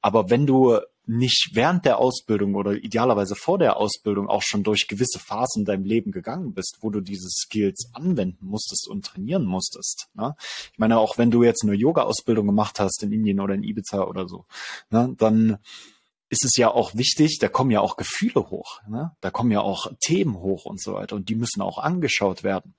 Aber 0.00 0.28
wenn 0.28 0.46
du 0.46 0.80
nicht 1.06 1.50
während 1.52 1.84
der 1.84 1.98
Ausbildung 1.98 2.54
oder 2.54 2.72
idealerweise 2.72 3.34
vor 3.34 3.58
der 3.58 3.76
Ausbildung 3.76 4.28
auch 4.28 4.42
schon 4.42 4.62
durch 4.62 4.86
gewisse 4.88 5.18
Phasen 5.18 5.60
in 5.60 5.64
deinem 5.64 5.84
Leben 5.84 6.12
gegangen 6.12 6.54
bist, 6.54 6.78
wo 6.80 6.90
du 6.90 7.00
diese 7.00 7.28
Skills 7.28 7.90
anwenden 7.92 8.46
musstest 8.46 8.88
und 8.88 9.04
trainieren 9.04 9.44
musstest. 9.44 10.08
Ne? 10.14 10.34
Ich 10.72 10.78
meine, 10.78 10.98
auch 10.98 11.18
wenn 11.18 11.30
du 11.30 11.42
jetzt 11.42 11.62
eine 11.62 11.74
Yoga-Ausbildung 11.74 12.46
gemacht 12.46 12.80
hast 12.80 13.02
in 13.02 13.12
Indien 13.12 13.40
oder 13.40 13.54
in 13.54 13.62
Ibiza 13.62 14.04
oder 14.04 14.28
so, 14.28 14.46
ne, 14.90 15.14
dann 15.18 15.58
ist 16.30 16.44
es 16.44 16.56
ja 16.56 16.70
auch 16.70 16.94
wichtig, 16.94 17.38
da 17.38 17.48
kommen 17.48 17.70
ja 17.70 17.80
auch 17.80 17.96
Gefühle 17.96 18.50
hoch, 18.50 18.80
ne? 18.88 19.12
da 19.20 19.30
kommen 19.30 19.50
ja 19.50 19.60
auch 19.60 19.92
Themen 20.00 20.36
hoch 20.36 20.64
und 20.64 20.80
so 20.80 20.94
weiter 20.94 21.16
und 21.16 21.28
die 21.28 21.36
müssen 21.36 21.60
auch 21.60 21.78
angeschaut 21.78 22.42
werden. 22.42 22.74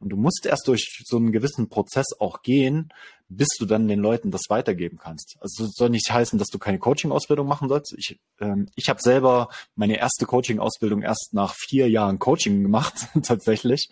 Und 0.00 0.08
du 0.08 0.16
musst 0.16 0.46
erst 0.46 0.66
durch 0.66 1.02
so 1.04 1.16
einen 1.18 1.30
gewissen 1.30 1.68
Prozess 1.68 2.06
auch 2.18 2.42
gehen, 2.42 2.90
bis 3.30 3.48
du 3.58 3.64
dann 3.64 3.86
den 3.86 4.00
Leuten 4.00 4.32
das 4.32 4.42
weitergeben 4.48 4.98
kannst. 4.98 5.36
Also 5.40 5.66
soll 5.66 5.88
nicht 5.90 6.10
heißen, 6.10 6.38
dass 6.38 6.48
du 6.48 6.58
keine 6.58 6.80
Coaching-Ausbildung 6.80 7.46
machen 7.46 7.68
sollst. 7.68 7.94
Ich, 7.96 8.18
ähm, 8.40 8.68
ich 8.74 8.88
habe 8.88 9.00
selber 9.00 9.48
meine 9.76 9.98
erste 9.98 10.26
Coaching-Ausbildung 10.26 11.02
erst 11.02 11.28
nach 11.32 11.54
vier 11.54 11.88
Jahren 11.88 12.18
Coaching 12.18 12.62
gemacht, 12.62 12.94
tatsächlich, 13.22 13.88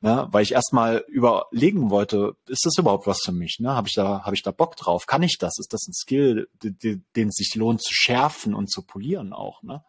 ne? 0.00 0.28
weil 0.30 0.44
ich 0.44 0.52
erstmal 0.52 1.04
überlegen 1.08 1.90
wollte, 1.90 2.36
ist 2.46 2.64
das 2.64 2.78
überhaupt 2.78 3.08
was 3.08 3.20
für 3.24 3.32
mich? 3.32 3.56
Ne? 3.58 3.74
Habe 3.74 3.88
ich 3.88 3.94
da, 3.94 4.22
habe 4.24 4.36
ich 4.36 4.42
da 4.42 4.52
Bock 4.52 4.76
drauf? 4.76 5.06
Kann 5.06 5.22
ich 5.22 5.36
das? 5.38 5.58
Ist 5.58 5.72
das 5.72 5.88
ein 5.88 5.94
Skill, 5.94 6.48
den, 6.62 7.04
den 7.16 7.28
es 7.28 7.34
sich 7.34 7.56
lohnt 7.56 7.82
zu 7.82 7.92
schärfen 7.92 8.54
und 8.54 8.70
zu 8.70 8.82
polieren 8.82 9.32
auch? 9.32 9.64
Ne? 9.64 9.82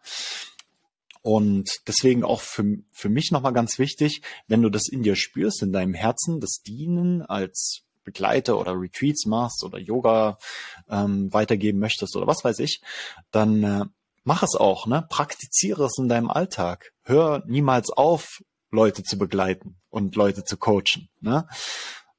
Und 1.22 1.70
deswegen 1.86 2.24
auch 2.24 2.40
für, 2.40 2.78
für 2.90 3.08
mich 3.08 3.30
nochmal 3.30 3.52
ganz 3.52 3.78
wichtig, 3.78 4.22
wenn 4.46 4.62
du 4.62 4.70
das 4.70 4.88
in 4.88 5.02
dir 5.02 5.16
spürst, 5.16 5.62
in 5.62 5.72
deinem 5.72 5.94
Herzen, 5.94 6.40
das 6.40 6.62
Dienen 6.66 7.22
als 7.22 7.82
Begleiter 8.04 8.58
oder 8.58 8.72
Retreats 8.72 9.26
machst 9.26 9.62
oder 9.64 9.78
Yoga 9.78 10.38
ähm, 10.88 11.32
weitergeben 11.32 11.78
möchtest 11.78 12.16
oder 12.16 12.26
was 12.26 12.42
weiß 12.42 12.58
ich, 12.60 12.80
dann 13.30 13.62
äh, 13.62 13.84
mach 14.24 14.42
es 14.42 14.54
auch, 14.54 14.86
ne? 14.86 15.06
Praktiziere 15.08 15.84
es 15.84 15.98
in 15.98 16.08
deinem 16.08 16.30
Alltag. 16.30 16.92
Hör 17.02 17.42
niemals 17.46 17.90
auf, 17.90 18.42
Leute 18.70 19.02
zu 19.02 19.18
begleiten 19.18 19.76
und 19.90 20.16
Leute 20.16 20.44
zu 20.44 20.56
coachen, 20.56 21.08
ne? 21.20 21.46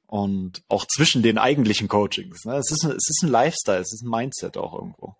Und 0.06 0.62
auch 0.68 0.86
zwischen 0.86 1.22
den 1.22 1.38
eigentlichen 1.38 1.86
Coachings. 1.86 2.44
Ne? 2.44 2.56
Es, 2.56 2.72
ist, 2.72 2.82
es 2.84 3.08
ist 3.08 3.22
ein 3.22 3.30
Lifestyle, 3.30 3.78
es 3.78 3.92
ist 3.92 4.02
ein 4.02 4.10
Mindset 4.10 4.56
auch 4.56 4.74
irgendwo. 4.74 5.14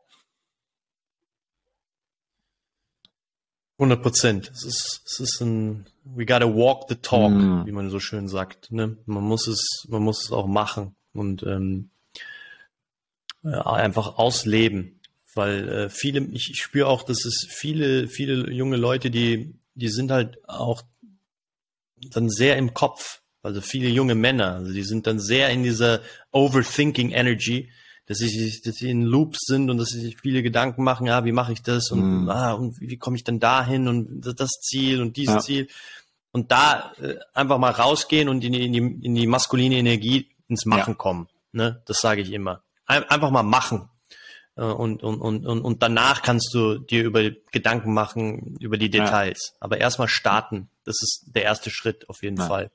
100 3.80 4.02
Prozent. 4.02 4.50
Es 4.52 4.64
ist, 4.64 5.02
es 5.06 5.20
ist 5.20 5.40
ein, 5.40 5.86
we 6.04 6.26
gotta 6.26 6.46
walk 6.46 6.84
the 6.88 6.96
talk, 6.96 7.32
mm. 7.32 7.64
wie 7.64 7.72
man 7.72 7.88
so 7.88 7.98
schön 7.98 8.28
sagt. 8.28 8.70
Ne? 8.70 8.98
Man 9.06 9.24
muss 9.24 9.46
es, 9.46 9.86
man 9.88 10.02
muss 10.02 10.24
es 10.24 10.32
auch 10.32 10.46
machen. 10.46 10.94
Und 11.14 11.42
ähm, 11.42 11.90
Ja, 13.42 13.62
einfach 13.62 14.18
ausleben. 14.18 15.00
Weil 15.34 15.68
äh, 15.68 15.88
viele, 15.88 16.20
ich, 16.32 16.50
ich 16.50 16.60
spüre 16.60 16.88
auch, 16.88 17.02
dass 17.02 17.24
es 17.24 17.46
viele, 17.48 18.08
viele 18.08 18.52
junge 18.52 18.76
Leute, 18.76 19.10
die, 19.10 19.54
die 19.74 19.88
sind 19.88 20.10
halt 20.10 20.46
auch 20.46 20.82
dann 22.10 22.28
sehr 22.28 22.56
im 22.58 22.74
Kopf. 22.74 23.22
Also 23.42 23.62
viele 23.62 23.88
junge 23.88 24.14
Männer, 24.14 24.56
also 24.56 24.72
die 24.72 24.82
sind 24.82 25.06
dann 25.06 25.18
sehr 25.18 25.48
in 25.48 25.62
dieser 25.62 26.02
Overthinking 26.30 27.12
Energy, 27.12 27.70
dass 28.10 28.18
sie, 28.18 28.60
dass 28.64 28.74
sie 28.74 28.90
in 28.90 29.02
Loops 29.02 29.38
sind 29.46 29.70
und 29.70 29.78
dass 29.78 29.90
sie 29.90 30.00
sich 30.00 30.16
viele 30.20 30.42
Gedanken 30.42 30.82
machen, 30.82 31.06
ja, 31.06 31.24
wie 31.24 31.30
mache 31.30 31.52
ich 31.52 31.62
das 31.62 31.92
und, 31.92 32.24
mm. 32.24 32.28
ah, 32.28 32.54
und 32.54 32.80
wie 32.80 32.96
komme 32.96 33.16
ich 33.16 33.22
denn 33.22 33.38
dahin 33.38 33.86
und 33.86 34.22
das 34.22 34.50
Ziel 34.62 35.00
und 35.00 35.16
dieses 35.16 35.34
ja. 35.36 35.40
Ziel. 35.40 35.68
Und 36.32 36.50
da 36.50 36.92
äh, 37.00 37.18
einfach 37.34 37.58
mal 37.58 37.70
rausgehen 37.70 38.28
und 38.28 38.42
in 38.42 38.52
die, 38.52 38.66
in 38.66 38.72
die, 38.72 39.06
in 39.06 39.14
die 39.14 39.28
maskuline 39.28 39.76
Energie 39.76 40.28
ins 40.48 40.66
Machen 40.66 40.94
ja. 40.94 40.96
kommen. 40.96 41.28
Ne? 41.52 41.82
Das 41.86 42.00
sage 42.00 42.22
ich 42.22 42.32
immer. 42.32 42.64
Ein, 42.84 43.04
einfach 43.04 43.30
mal 43.30 43.44
machen. 43.44 43.88
Äh, 44.56 44.62
und, 44.62 45.04
und, 45.04 45.20
und, 45.20 45.46
und 45.46 45.80
danach 45.80 46.22
kannst 46.22 46.52
du 46.52 46.78
dir 46.78 47.04
über 47.04 47.30
Gedanken 47.52 47.94
machen, 47.94 48.56
über 48.58 48.76
die 48.76 48.90
Details. 48.90 49.50
Ja. 49.52 49.56
Aber 49.60 49.78
erstmal 49.78 50.08
starten. 50.08 50.68
Das 50.82 50.96
ist 51.00 51.26
der 51.28 51.44
erste 51.44 51.70
Schritt 51.70 52.08
auf 52.08 52.24
jeden 52.24 52.38
Fall. 52.38 52.72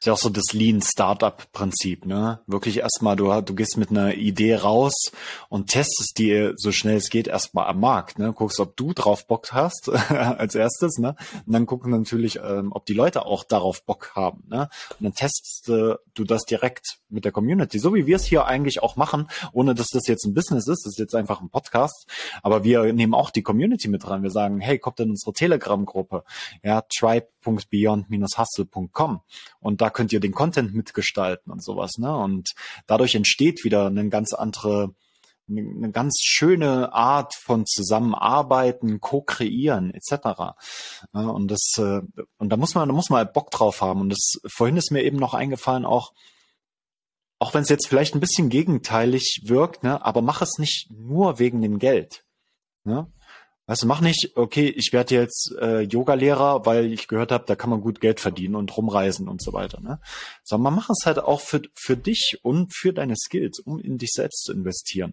Ist 0.00 0.06
ja 0.06 0.12
auch 0.12 0.18
so 0.18 0.28
das 0.28 0.52
Lean 0.52 0.80
Startup 0.80 1.50
Prinzip, 1.50 2.06
ne? 2.06 2.38
Wirklich 2.46 2.78
erstmal, 2.78 3.16
du, 3.16 3.40
du 3.40 3.56
gehst 3.56 3.76
mit 3.78 3.90
einer 3.90 4.14
Idee 4.14 4.54
raus 4.54 5.10
und 5.48 5.70
testest 5.70 6.18
die 6.18 6.52
so 6.54 6.70
schnell 6.70 6.98
es 6.98 7.10
geht 7.10 7.26
erstmal 7.26 7.66
am 7.66 7.80
Markt, 7.80 8.16
ne? 8.16 8.32
Guckst, 8.32 8.60
ob 8.60 8.76
du 8.76 8.92
drauf 8.92 9.26
Bock 9.26 9.52
hast 9.52 9.88
als 9.88 10.54
erstes, 10.54 10.98
ne? 10.98 11.16
Und 11.46 11.52
dann 11.52 11.66
gucken 11.66 11.90
natürlich, 11.90 12.36
ähm, 12.36 12.70
ob 12.70 12.86
die 12.86 12.94
Leute 12.94 13.26
auch 13.26 13.42
darauf 13.42 13.82
Bock 13.82 14.12
haben, 14.14 14.44
ne? 14.46 14.68
Und 15.00 15.04
dann 15.04 15.14
testest 15.14 15.68
äh, 15.68 15.96
du 16.14 16.22
das 16.22 16.44
direkt 16.44 17.00
mit 17.08 17.24
der 17.24 17.32
Community, 17.32 17.80
so 17.80 17.92
wie 17.92 18.06
wir 18.06 18.14
es 18.16 18.24
hier 18.24 18.44
eigentlich 18.44 18.80
auch 18.84 18.94
machen, 18.94 19.28
ohne 19.52 19.74
dass 19.74 19.88
das 19.88 20.06
jetzt 20.06 20.24
ein 20.26 20.34
Business 20.34 20.68
ist, 20.68 20.86
das 20.86 20.92
ist 20.92 21.00
jetzt 21.00 21.16
einfach 21.16 21.40
ein 21.40 21.50
Podcast, 21.50 22.06
aber 22.44 22.62
wir 22.62 22.92
nehmen 22.92 23.14
auch 23.14 23.30
die 23.30 23.42
Community 23.42 23.88
mit 23.88 24.04
dran. 24.04 24.22
Wir 24.22 24.30
sagen, 24.30 24.60
hey, 24.60 24.78
kommt 24.78 25.00
in 25.00 25.10
unsere 25.10 25.32
Telegram-Gruppe, 25.32 26.22
ja, 26.62 26.82
tribe.beyond-hustle.com 26.82 29.22
und 29.58 29.80
da 29.80 29.87
könnt 29.90 30.12
ihr 30.12 30.20
den 30.20 30.32
Content 30.32 30.74
mitgestalten 30.74 31.52
und 31.52 31.62
sowas, 31.62 31.98
ne? 31.98 32.16
Und 32.16 32.50
dadurch 32.86 33.14
entsteht 33.14 33.64
wieder 33.64 33.86
eine 33.86 34.08
ganz 34.08 34.32
andere, 34.32 34.94
eine 35.48 35.90
ganz 35.90 36.18
schöne 36.22 36.92
Art 36.92 37.34
von 37.34 37.66
Zusammenarbeiten, 37.66 39.00
Co-kreieren 39.00 39.92
etc. 39.92 40.54
Und 41.12 41.50
das 41.50 41.72
äh, 41.78 42.02
und 42.38 42.50
da 42.50 42.56
muss 42.56 42.74
man, 42.74 42.88
da 42.88 42.94
muss 42.94 43.10
man 43.10 43.18
halt 43.18 43.32
Bock 43.32 43.50
drauf 43.50 43.80
haben. 43.80 44.00
Und 44.00 44.10
das 44.10 44.40
vorhin 44.46 44.76
ist 44.76 44.90
mir 44.90 45.02
eben 45.02 45.18
noch 45.18 45.34
eingefallen 45.34 45.84
auch, 45.84 46.12
auch 47.38 47.54
wenn 47.54 47.62
es 47.62 47.68
jetzt 47.68 47.88
vielleicht 47.88 48.14
ein 48.14 48.20
bisschen 48.20 48.48
gegenteilig 48.48 49.42
wirkt, 49.44 49.84
ne, 49.84 50.04
aber 50.04 50.22
mach 50.22 50.42
es 50.42 50.58
nicht 50.58 50.90
nur 50.90 51.38
wegen 51.38 51.62
dem 51.62 51.78
Geld. 51.78 52.24
Ne? 52.84 53.10
Weißt 53.68 53.82
du, 53.82 53.86
mach 53.86 54.00
nicht, 54.00 54.32
okay, 54.34 54.66
ich 54.66 54.94
werde 54.94 55.14
jetzt 55.14 55.54
äh, 55.60 55.82
Yoga-Lehrer, 55.82 56.64
weil 56.64 56.90
ich 56.90 57.06
gehört 57.06 57.30
habe, 57.30 57.44
da 57.46 57.54
kann 57.54 57.68
man 57.68 57.82
gut 57.82 58.00
Geld 58.00 58.18
verdienen 58.18 58.54
und 58.54 58.74
rumreisen 58.74 59.28
und 59.28 59.42
so 59.42 59.52
weiter. 59.52 59.78
Ne? 59.82 60.00
Sondern 60.42 60.72
man 60.72 60.76
macht 60.76 60.90
es 60.90 61.04
halt 61.04 61.18
auch 61.18 61.42
für, 61.42 61.60
für 61.74 61.94
dich 61.94 62.38
und 62.42 62.74
für 62.74 62.94
deine 62.94 63.14
Skills, 63.14 63.58
um 63.58 63.78
in 63.78 63.98
dich 63.98 64.12
selbst 64.12 64.44
zu 64.44 64.54
investieren. 64.54 65.12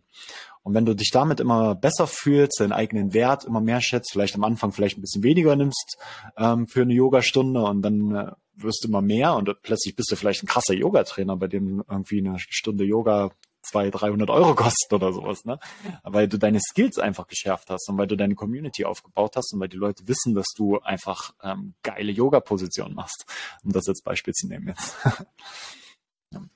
Und 0.63 0.73
wenn 0.73 0.85
du 0.85 0.95
dich 0.95 1.11
damit 1.11 1.41
immer 1.41 1.75
besser 1.75 2.07
fühlst, 2.07 2.61
deinen 2.61 2.71
eigenen 2.71 3.13
Wert 3.13 3.43
immer 3.43 3.59
mehr 3.59 3.81
schätzt, 3.81 4.13
vielleicht 4.13 4.35
am 4.35 4.45
Anfang 4.45 4.71
vielleicht 4.71 4.97
ein 4.97 5.01
bisschen 5.01 5.23
weniger 5.23 5.57
nimmst 5.57 5.97
ähm, 6.37 6.69
für 6.69 6.83
eine 6.83 6.93
Yogastunde 6.93 7.61
und 7.61 7.81
dann 7.81 8.15
äh, 8.15 8.31
wirst 8.55 8.85
du 8.85 8.87
immer 8.87 9.01
mehr 9.01 9.35
und 9.35 9.53
plötzlich 9.63 9.97
bist 9.97 10.09
du 10.11 10.15
vielleicht 10.15 10.43
ein 10.43 10.47
krasser 10.47 10.73
Yoga-Trainer, 10.73 11.35
bei 11.35 11.47
dem 11.47 11.83
irgendwie 11.89 12.19
eine 12.19 12.37
Stunde 12.39 12.85
Yoga 12.85 13.31
200, 13.65 14.01
300 14.01 14.29
Euro 14.29 14.55
kostet 14.55 14.93
oder 14.93 15.11
sowas, 15.13 15.45
ne? 15.45 15.59
Weil 16.03 16.27
du 16.27 16.37
deine 16.37 16.59
Skills 16.59 16.97
einfach 16.99 17.27
geschärft 17.27 17.69
hast 17.69 17.89
und 17.89 17.97
weil 17.97 18.07
du 18.07 18.15
deine 18.15 18.35
Community 18.35 18.85
aufgebaut 18.85 19.35
hast 19.35 19.53
und 19.53 19.59
weil 19.59 19.69
die 19.69 19.77
Leute 19.77 20.07
wissen, 20.07 20.35
dass 20.35 20.47
du 20.55 20.79
einfach 20.79 21.33
ähm, 21.43 21.73
geile 21.83 22.11
Yoga-Positionen 22.11 22.95
machst, 22.95 23.25
um 23.63 23.71
das 23.71 23.87
als 23.87 24.01
Beispiel 24.01 24.33
zu 24.33 24.47
nehmen 24.47 24.67
jetzt. 24.69 24.95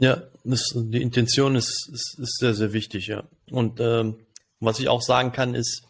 ja. 0.00 0.22
das, 0.44 0.72
die 0.74 1.02
Intention 1.02 1.56
ist, 1.56 1.88
ist, 1.92 2.18
ist 2.18 2.38
sehr, 2.38 2.54
sehr 2.54 2.72
wichtig, 2.72 3.06
ja. 3.06 3.24
Und 3.50 3.80
ähm, 3.80 4.16
was 4.60 4.78
ich 4.78 4.88
auch 4.88 5.02
sagen 5.02 5.32
kann, 5.32 5.54
ist, 5.54 5.86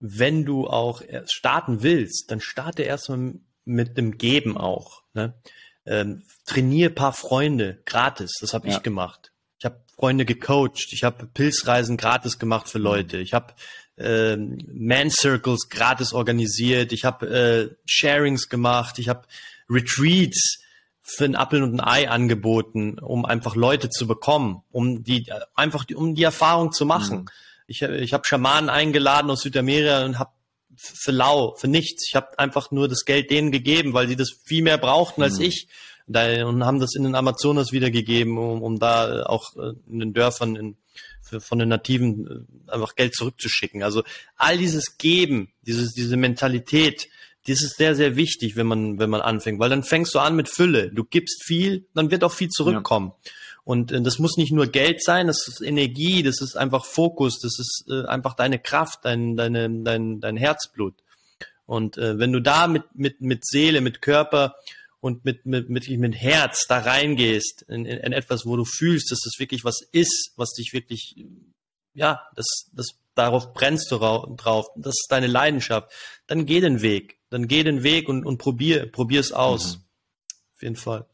wenn 0.00 0.44
du 0.44 0.66
auch 0.66 1.02
starten 1.26 1.82
willst, 1.82 2.30
dann 2.30 2.40
starte 2.40 2.82
erstmal 2.82 3.34
mit 3.64 3.96
dem 3.96 4.18
Geben 4.18 4.58
auch. 4.58 5.02
Ne? 5.14 5.34
Ähm, 5.86 6.24
trainier 6.44 6.94
paar 6.94 7.12
Freunde 7.12 7.82
gratis, 7.84 8.32
das 8.40 8.52
habe 8.52 8.68
ja. 8.68 8.76
ich 8.76 8.82
gemacht. 8.82 9.31
Ich 9.62 9.64
habe 9.64 9.80
Freunde 9.94 10.24
gecoacht, 10.24 10.92
ich 10.92 11.04
habe 11.04 11.24
Pilzreisen 11.24 11.96
gratis 11.96 12.40
gemacht 12.40 12.68
für 12.68 12.80
Leute, 12.80 13.18
ich 13.18 13.32
habe 13.32 13.54
äh, 13.96 14.36
Man 14.36 15.08
Circles 15.08 15.68
gratis 15.68 16.12
organisiert, 16.12 16.90
ich 16.90 17.04
habe 17.04 17.28
äh, 17.28 17.76
Sharings 17.86 18.48
gemacht, 18.48 18.98
ich 18.98 19.08
habe 19.08 19.22
Retreats 19.70 20.58
für 21.00 21.26
ein 21.26 21.36
Appel 21.36 21.62
und 21.62 21.78
ein 21.78 21.80
Ei 21.80 22.10
angeboten, 22.10 22.98
um 22.98 23.24
einfach 23.24 23.54
Leute 23.54 23.88
zu 23.88 24.08
bekommen, 24.08 24.64
um 24.72 25.04
die 25.04 25.32
einfach 25.54 25.84
die, 25.84 25.94
um 25.94 26.16
die 26.16 26.24
Erfahrung 26.24 26.72
zu 26.72 26.84
machen. 26.84 27.18
Mhm. 27.18 27.28
Ich, 27.68 27.82
ich 27.82 28.12
habe 28.12 28.24
Schamanen 28.26 28.68
eingeladen 28.68 29.30
aus 29.30 29.42
Südamerika 29.42 30.04
und 30.04 30.18
habe 30.18 30.32
für 30.74 31.12
lau, 31.12 31.54
für 31.54 31.68
nichts. 31.68 32.08
Ich 32.08 32.16
habe 32.16 32.36
einfach 32.36 32.72
nur 32.72 32.88
das 32.88 33.04
Geld 33.04 33.30
denen 33.30 33.52
gegeben, 33.52 33.94
weil 33.94 34.08
sie 34.08 34.16
das 34.16 34.30
viel 34.44 34.64
mehr 34.64 34.78
brauchten 34.78 35.22
als 35.22 35.38
mhm. 35.38 35.44
ich 35.44 35.68
da, 36.06 36.46
und 36.46 36.64
haben 36.64 36.80
das 36.80 36.94
in 36.94 37.04
den 37.04 37.14
Amazonas 37.14 37.72
wiedergegeben, 37.72 38.36
um, 38.38 38.62
um 38.62 38.78
da 38.78 39.24
auch 39.24 39.56
äh, 39.56 39.72
in 39.88 39.98
den 39.98 40.12
Dörfern 40.12 40.56
in, 40.56 40.76
für, 41.20 41.40
von 41.40 41.58
den 41.58 41.68
Nativen 41.68 42.46
äh, 42.68 42.72
einfach 42.72 42.94
Geld 42.94 43.14
zurückzuschicken. 43.14 43.82
Also 43.82 44.02
all 44.36 44.58
dieses 44.58 44.98
Geben, 44.98 45.52
dieses, 45.62 45.92
diese 45.92 46.16
Mentalität, 46.16 47.08
das 47.46 47.62
ist 47.62 47.76
sehr, 47.76 47.96
sehr 47.96 48.16
wichtig, 48.16 48.56
wenn 48.56 48.66
man, 48.66 48.98
wenn 48.98 49.10
man 49.10 49.20
anfängt, 49.20 49.58
weil 49.58 49.70
dann 49.70 49.82
fängst 49.82 50.14
du 50.14 50.20
an 50.20 50.36
mit 50.36 50.48
Fülle. 50.48 50.90
Du 50.92 51.04
gibst 51.04 51.44
viel, 51.44 51.86
dann 51.94 52.10
wird 52.10 52.22
auch 52.24 52.32
viel 52.32 52.48
zurückkommen. 52.48 53.12
Ja. 53.24 53.30
Und 53.64 53.92
äh, 53.92 54.02
das 54.02 54.18
muss 54.18 54.36
nicht 54.36 54.52
nur 54.52 54.66
Geld 54.66 55.02
sein, 55.02 55.26
das 55.26 55.46
ist 55.48 55.60
Energie, 55.62 56.22
das 56.22 56.40
ist 56.40 56.56
einfach 56.56 56.84
Fokus, 56.84 57.40
das 57.40 57.58
ist 57.58 57.86
äh, 57.88 58.06
einfach 58.06 58.34
deine 58.34 58.58
Kraft, 58.58 59.00
dein, 59.04 59.36
deine, 59.36 59.70
dein, 59.82 60.20
dein 60.20 60.36
Herzblut. 60.36 60.94
Und 61.66 61.96
äh, 61.96 62.18
wenn 62.18 62.32
du 62.32 62.40
da 62.40 62.66
mit, 62.66 62.82
mit, 62.94 63.20
mit 63.20 63.46
Seele, 63.46 63.80
mit 63.80 64.02
Körper 64.02 64.56
und 65.02 65.24
mit, 65.24 65.44
mit, 65.46 65.68
mit, 65.68 65.88
mit 65.88 66.14
Herz 66.14 66.66
da 66.68 66.78
reingehst 66.78 67.62
in, 67.62 67.86
in, 67.86 67.98
in 67.98 68.12
etwas, 68.12 68.46
wo 68.46 68.56
du 68.56 68.64
fühlst, 68.64 69.10
dass 69.10 69.18
das 69.24 69.40
wirklich 69.40 69.64
was 69.64 69.80
ist, 69.90 70.32
was 70.36 70.52
dich 70.52 70.72
wirklich, 70.72 71.16
ja, 71.92 72.22
das, 72.36 72.70
das, 72.72 72.86
darauf 73.16 73.52
brennst 73.52 73.90
du 73.90 73.98
drauf, 73.98 74.68
das 74.76 74.94
ist 74.94 75.08
deine 75.10 75.26
Leidenschaft, 75.26 75.90
dann 76.28 76.46
geh 76.46 76.60
den 76.60 76.82
Weg, 76.82 77.18
dann 77.30 77.48
geh 77.48 77.64
den 77.64 77.82
Weg 77.82 78.08
und, 78.08 78.24
und 78.24 78.38
probier, 78.38 78.90
probier 78.92 79.18
es 79.18 79.32
aus. 79.32 79.78
Mhm. 79.78 79.82
Auf 80.54 80.62
jeden 80.62 80.76
Fall. 80.76 81.06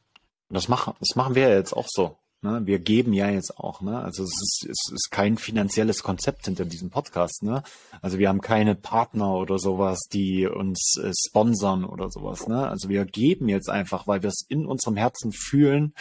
Das 0.51 0.69
machen, 0.69 0.93
das 1.01 1.17
machen 1.17 1.35
wir 1.35 1.49
jetzt 1.49 1.73
auch 1.73 1.89
so. 1.89 2.19
Ne? 2.41 2.61
Wir 2.65 2.79
geben 2.79 3.13
ja 3.13 3.29
jetzt 3.29 3.59
auch, 3.59 3.81
ne? 3.81 3.99
Also 3.99 4.23
es 4.23 4.31
ist, 4.41 4.67
es 4.71 4.93
ist 4.93 5.11
kein 5.11 5.39
finanzielles 5.39 6.05
Konzept 6.05 6.45
hinter 6.45 6.65
diesem 6.65 6.89
Podcast, 6.89 7.43
ne? 7.43 7.65
Also 8.01 8.19
wir 8.19 8.29
haben 8.29 8.41
keine 8.41 8.77
Partner 8.77 9.35
oder 9.35 9.59
sowas, 9.59 9.99
die 10.13 10.47
uns 10.47 10.97
äh, 11.03 11.11
sponsern 11.27 11.85
oder 11.85 12.11
sowas, 12.11 12.47
ne? 12.47 12.69
Also 12.69 12.89
wir 12.89 13.07
geben 13.07 13.49
jetzt 13.49 13.69
einfach, 13.69 14.07
weil 14.07 14.23
wir 14.23 14.29
es 14.29 14.47
in 14.49 14.67
unserem 14.67 14.97
Herzen 14.97 15.33
fühlen, 15.33 15.95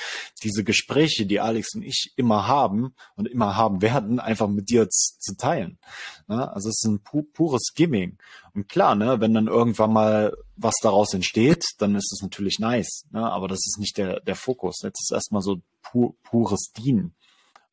diese 0.44 0.64
Gespräche, 0.64 1.26
die 1.26 1.40
Alex 1.40 1.74
und 1.74 1.82
ich 1.82 2.14
immer 2.18 2.48
haben 2.48 2.94
und 3.16 3.28
immer 3.28 3.56
haben 3.56 3.82
werden, 3.82 4.20
einfach 4.20 4.48
mit 4.48 4.70
dir 4.70 4.88
zu 4.90 5.36
teilen. 5.38 5.80
Ne? 6.28 6.52
Also 6.54 6.70
es 6.70 6.84
ist 6.84 6.86
ein 6.86 7.02
pu 7.02 7.24
pures 7.24 7.74
Giving. 7.74 8.18
Und 8.54 8.68
klar, 8.70 8.96
ne, 8.96 9.20
wenn 9.20 9.34
dann 9.34 9.48
irgendwann 9.48 9.94
mal 9.94 10.34
was 10.56 10.76
daraus 10.82 11.14
entsteht, 11.14 11.66
dann 11.78 11.96
ist 11.96 12.12
es 12.12 12.22
natürlich 12.22 12.60
nice. 12.60 13.06
Ne? 13.12 13.24
Aber 13.24 13.48
das 13.48 13.60
ist 13.66 13.78
nicht 13.80 13.98
der, 13.98 14.20
der 14.22 14.36
Fokus. 14.36 14.82
Jetzt 14.84 15.02
ist 15.02 15.12
erstmal 15.12 15.42
so 15.42 15.58
pur, 15.92 16.16
pures 16.24 16.72
Dienen. 16.78 17.16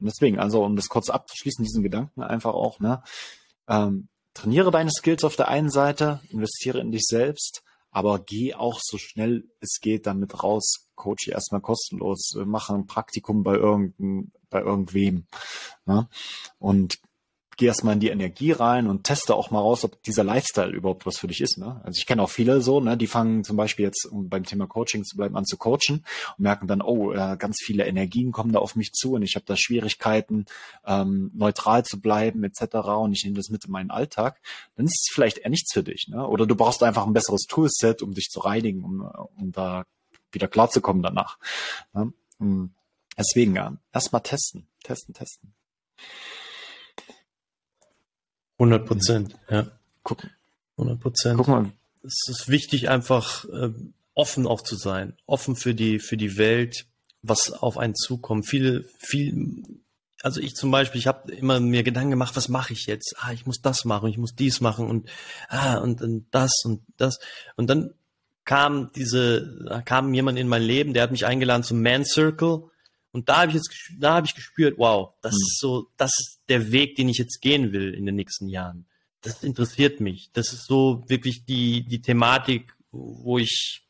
Und 0.01 0.07
deswegen, 0.07 0.39
also 0.39 0.65
um 0.65 0.77
das 0.77 0.89
kurz 0.89 1.11
abzuschließen, 1.11 1.65
diesen 1.65 1.83
Gedanken 1.83 2.23
einfach 2.23 2.55
auch, 2.55 2.81
ne, 2.81 3.03
ähm, 3.69 4.09
trainiere 4.35 4.71
deine 4.71 4.91
Skills 4.91 5.25
auf 5.25 5.37
der 5.37 5.49
einen 5.49 5.71
Seite, 5.71 6.21
investiere 6.29 6.81
in 6.81 6.91
dich 6.91 7.05
selbst, 7.05 7.63
aber 7.91 8.19
geh 8.19 8.55
auch 8.55 8.81
so 8.83 8.99
schnell 8.99 9.49
es 9.61 9.79
geht 9.81 10.07
damit 10.07 10.43
raus, 10.43 10.89
coach 10.97 11.29
erstmal 11.29 11.61
kostenlos, 11.61 12.35
mache 12.45 12.75
ein 12.75 12.87
Praktikum 12.87 13.45
bei 13.45 13.55
irgendein, 13.55 14.33
bei 14.51 14.61
irgendwem. 14.61 15.27
Ne? 15.87 16.09
Und 16.59 16.99
geh 17.57 17.67
erstmal 17.67 17.95
in 17.95 18.01
die 18.01 18.09
Energie 18.09 18.53
rein 18.53 18.87
und 18.87 19.05
teste 19.05 19.35
auch 19.35 19.51
mal 19.51 19.61
raus, 19.61 19.85
ob 19.85 20.03
dieser 20.03 20.25
Lifestyle 20.25 20.73
überhaupt 20.73 21.07
was 21.07 21.19
für 21.19 21.27
dich 21.27 21.41
ist. 21.41 21.59
Ne? 21.59 21.81
Also 21.85 21.99
ich 21.99 22.07
kenne 22.07 22.23
auch 22.23 22.31
viele 22.31 22.61
so, 22.61 22.81
ne, 22.81 22.97
die 22.97 23.07
fangen 23.07 23.45
zum 23.45 23.57
Beispiel 23.57 23.85
jetzt, 23.85 24.07
um 24.07 24.29
beim 24.29 24.45
Thema 24.45 24.67
Coaching 24.67 25.05
zu 25.05 25.17
bleiben, 25.17 25.37
an 25.37 25.45
zu 25.45 25.57
coachen 25.57 26.05
und 26.37 26.39
merken 26.39 26.67
dann, 26.67 26.83
oh, 26.83 27.13
äh, 27.13 27.37
ganz 27.39 27.59
viele 27.63 27.87
Energien 27.87 28.33
kommen 28.33 28.53
da 28.53 28.59
auf 28.59 28.77
mich 28.77 28.93
zu 28.93 29.13
und 29.13 29.23
ich 29.23 29.35
habe 29.37 29.45
da 29.47 29.57
Schwierigkeiten, 29.57 30.47
ähm, 30.87 31.31
neutral 31.35 31.85
zu 31.85 32.01
bleiben 32.01 32.45
etc. 32.45 32.77
Und 32.99 33.13
ich 33.13 33.25
nehme 33.25 33.37
das 33.37 33.51
mit 33.51 33.65
in 33.65 33.71
meinen 33.71 33.91
Alltag. 33.91 34.41
Dann 34.77 34.87
ist 34.87 35.07
es 35.09 35.15
vielleicht 35.15 35.39
eher 35.39 35.51
nichts 35.51 35.73
für 35.73 35.83
dich. 35.83 36.09
Ne? 36.09 36.27
Oder 36.27 36.47
du 36.47 36.57
brauchst 36.57 36.83
einfach 36.83 37.07
ein 37.07 37.13
besseres 37.13 37.43
Toolset, 37.43 38.03
um 38.03 38.15
dich 38.15 38.29
zu 38.31 38.41
reinigen, 38.41 38.85
um, 38.85 39.01
um 39.37 39.53
da 39.53 39.85
wieder 40.33 40.49
klarzukommen 40.49 41.03
danach. 41.03 41.39
Ne? 41.93 42.13
Deswegen 43.17 43.55
ja, 43.55 43.77
erstmal 43.93 44.23
testen, 44.23 44.69
testen, 44.83 45.15
testen. 45.15 45.55
100 48.59 48.87
Prozent, 48.87 49.37
ja. 49.51 49.67
Guck, 50.03 50.27
100 50.77 51.01
Prozent. 51.01 51.37
guck 51.37 51.49
mal, 51.49 51.73
Es 52.03 52.25
ist 52.29 52.49
wichtig, 52.49 52.89
einfach 52.89 53.45
äh, 53.47 53.71
offen 54.15 54.47
auch 54.47 54.61
zu 54.61 54.77
sein, 54.77 55.15
offen 55.27 55.57
für 55.57 55.75
die 55.75 55.99
für 55.99 56.17
die 56.17 56.37
Welt, 56.37 56.87
was 57.23 57.53
auf 57.53 57.79
einen 57.79 57.95
zukommt. 57.95 58.47
Viele, 58.47 58.85
viel, 58.99 59.63
also 60.23 60.41
ich 60.41 60.55
zum 60.55 60.71
Beispiel, 60.71 61.01
ich 61.01 61.07
habe 61.07 61.33
immer 61.33 61.59
mir 61.61 61.83
Gedanken 61.83 62.11
gemacht, 62.11 62.37
was 62.37 62.49
mache 62.49 62.73
ich 62.73 62.87
jetzt? 62.87 63.17
Ah, 63.19 63.33
ich 63.33 63.47
muss 63.47 63.61
das 63.61 63.85
machen, 63.85 64.09
ich 64.09 64.19
muss 64.19 64.35
dies 64.35 64.61
machen 64.61 64.89
und 64.89 65.09
ah 65.49 65.79
und, 65.79 66.03
und 66.03 66.27
das 66.31 66.53
und 66.65 66.83
das 66.97 67.19
und 67.57 67.69
dann 67.69 67.95
kam 68.45 68.93
diese, 68.93 69.65
da 69.67 69.81
kam 69.81 70.13
jemand 70.13 70.39
in 70.39 70.49
mein 70.49 70.63
Leben, 70.63 70.93
der 70.93 71.03
hat 71.03 71.11
mich 71.11 71.27
eingeladen 71.27 71.63
zum 71.63 71.83
Man 71.83 72.05
Circle 72.05 72.71
und 73.15 73.29
da 73.29 73.39
habe 73.43 73.49
ich 73.51 73.55
jetzt, 73.55 73.71
da 73.99 74.15
habe 74.15 74.27
ich 74.27 74.35
gespürt, 74.35 74.75
wow, 74.77 75.15
das 75.23 75.33
Mhm. 75.33 75.39
ist 75.47 75.59
so, 75.61 75.89
das 75.97 76.11
ist 76.19 76.41
der 76.49 76.73
Weg, 76.73 76.97
den 76.97 77.09
ich 77.09 77.17
jetzt 77.19 77.41
gehen 77.41 77.73
will 77.73 77.95
in 77.95 78.05
den 78.07 78.17
nächsten 78.17 78.49
Jahren. 78.49 78.87
Das 79.23 79.43
interessiert 79.43 80.01
mich. 80.01 80.31
Das 80.35 80.53
ist 80.53 80.67
so 80.67 81.05
wirklich 81.09 81.45
die 81.47 81.85
die 81.87 82.03
Thematik, 82.03 82.75
wo 82.91 83.39
ich 83.39 83.83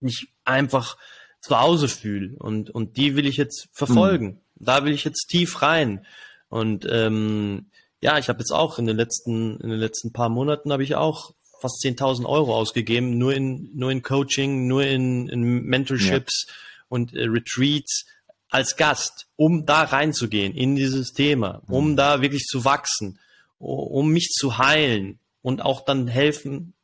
mich 0.00 0.28
einfach 0.44 0.96
zu 1.42 1.58
Hause 1.60 1.88
fühle 1.88 2.36
und 2.38 2.70
und 2.70 2.96
die 2.96 3.14
will 3.16 3.26
ich 3.26 3.36
jetzt 3.36 3.68
verfolgen. 3.72 4.40
Da 4.54 4.84
will 4.84 4.92
ich 4.92 5.04
jetzt 5.04 5.26
tief 5.28 5.60
rein 5.60 6.06
und 6.48 6.86
ähm, 6.90 7.66
ja, 8.00 8.16
ich 8.18 8.28
habe 8.28 8.38
jetzt 8.38 8.52
auch 8.52 8.78
in 8.78 8.86
den 8.86 8.96
letzten 8.96 9.58
in 9.60 9.68
den 9.70 9.78
letzten 9.78 10.12
paar 10.12 10.28
Monaten 10.28 10.72
habe 10.72 10.84
ich 10.84 10.94
auch 10.94 11.34
fast 11.60 11.82
10.000 11.84 12.24
Euro 12.26 12.54
ausgegeben, 12.56 13.18
nur 13.18 13.34
in 13.34 13.70
nur 13.74 13.90
in 13.90 14.02
Coaching, 14.02 14.66
nur 14.68 14.84
in, 14.84 15.28
in 15.28 15.64
Mentorships 15.64 16.46
und 16.88 17.12
äh, 17.14 17.24
Retreats 17.24 18.04
als 18.50 18.76
Gast, 18.76 19.26
um 19.36 19.66
da 19.66 19.82
reinzugehen 19.82 20.54
in 20.54 20.76
dieses 20.76 21.12
Thema, 21.12 21.62
um 21.68 21.90
Mhm. 21.92 21.96
da 21.96 22.22
wirklich 22.22 22.44
zu 22.44 22.64
wachsen, 22.64 23.18
um 23.58 24.10
mich 24.10 24.30
zu 24.30 24.58
heilen 24.58 25.18
und 25.42 25.60
auch 25.62 25.84
dann 25.84 26.08
helfen, 26.08 26.74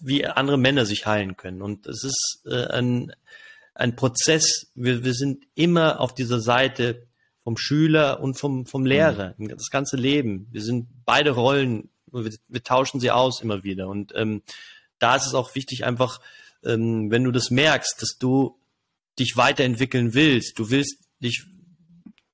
wie 0.00 0.26
andere 0.26 0.58
Männer 0.58 0.84
sich 0.84 1.06
heilen 1.06 1.36
können. 1.36 1.62
Und 1.62 1.86
es 1.86 2.04
ist 2.04 2.42
äh, 2.46 2.66
ein, 2.68 3.12
ein 3.74 3.96
Prozess. 3.96 4.70
Wir, 4.74 5.04
wir 5.04 5.14
sind 5.14 5.44
immer 5.54 6.00
auf 6.00 6.14
dieser 6.14 6.40
Seite 6.40 7.06
vom 7.42 7.56
Schüler 7.56 8.20
und 8.20 8.34
vom, 8.38 8.66
vom 8.66 8.84
Lehrer, 8.84 9.34
das 9.38 9.70
ganze 9.70 9.96
Leben. 9.96 10.48
Wir 10.50 10.62
sind 10.62 10.86
beide 11.04 11.30
Rollen, 11.30 11.88
wir, 12.12 12.32
wir 12.46 12.62
tauschen 12.62 13.00
sie 13.00 13.10
aus 13.10 13.40
immer 13.40 13.64
wieder. 13.64 13.88
Und 13.88 14.12
ähm, 14.14 14.42
da 14.98 15.16
ist 15.16 15.26
es 15.26 15.34
auch 15.34 15.54
wichtig, 15.54 15.84
einfach, 15.84 16.20
ähm, 16.62 17.10
wenn 17.10 17.24
du 17.24 17.30
das 17.32 17.50
merkst, 17.50 18.02
dass 18.02 18.18
du 18.18 18.57
dich 19.18 19.36
weiterentwickeln 19.36 20.14
willst, 20.14 20.58
du 20.58 20.70
willst 20.70 20.98
dich, 21.20 21.44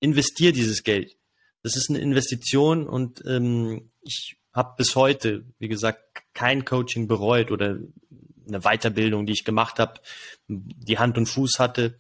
investier 0.01 0.53
dieses 0.53 0.83
Geld. 0.83 1.17
Das 1.63 1.77
ist 1.77 1.89
eine 1.89 1.99
Investition 1.99 2.87
und 2.87 3.23
ähm, 3.27 3.91
ich 4.03 4.37
habe 4.53 4.75
bis 4.77 4.95
heute, 4.97 5.45
wie 5.59 5.69
gesagt, 5.69 6.03
kein 6.35 6.65
Coaching 6.65 7.09
bereut 7.09 7.51
oder 7.51 7.79
eine 8.47 8.61
Weiterbildung, 8.61 9.25
die 9.27 9.33
ich 9.33 9.45
gemacht 9.45 9.79
habe, 9.79 10.01
die 10.49 10.99
Hand 10.99 11.17
und 11.17 11.27
Fuß 11.27 11.59
hatte. 11.59 11.97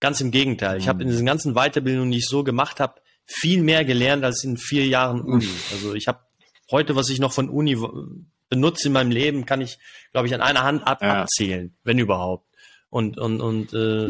Ganz 0.00 0.20
im 0.20 0.30
Gegenteil. 0.30 0.78
Ich 0.78 0.88
habe 0.88 1.02
in 1.02 1.08
diesen 1.08 1.26
ganzen 1.26 1.54
Weiterbildungen, 1.54 2.10
die 2.12 2.18
ich 2.18 2.26
so 2.28 2.44
gemacht 2.44 2.78
habe, 2.80 3.00
viel 3.26 3.62
mehr 3.62 3.84
gelernt 3.84 4.24
als 4.24 4.44
in 4.44 4.56
vier 4.56 4.86
Jahren 4.86 5.20
Uni. 5.22 5.48
Also 5.72 5.94
ich 5.94 6.08
habe 6.08 6.20
heute, 6.70 6.96
was 6.96 7.08
ich 7.08 7.18
noch 7.20 7.32
von 7.32 7.48
Uni 7.48 7.76
benutze 8.48 8.88
in 8.88 8.92
meinem 8.92 9.10
Leben, 9.10 9.46
kann 9.46 9.60
ich, 9.60 9.78
glaube 10.12 10.26
ich, 10.26 10.34
an 10.34 10.40
einer 10.42 10.62
Hand 10.62 10.86
ab 10.86 11.00
Ja. 11.02 11.22
abzählen, 11.22 11.74
wenn 11.84 11.98
überhaupt. 11.98 12.46
Und 12.90 13.18
und 13.18 13.40
und 13.40 13.72
äh, 13.72 14.08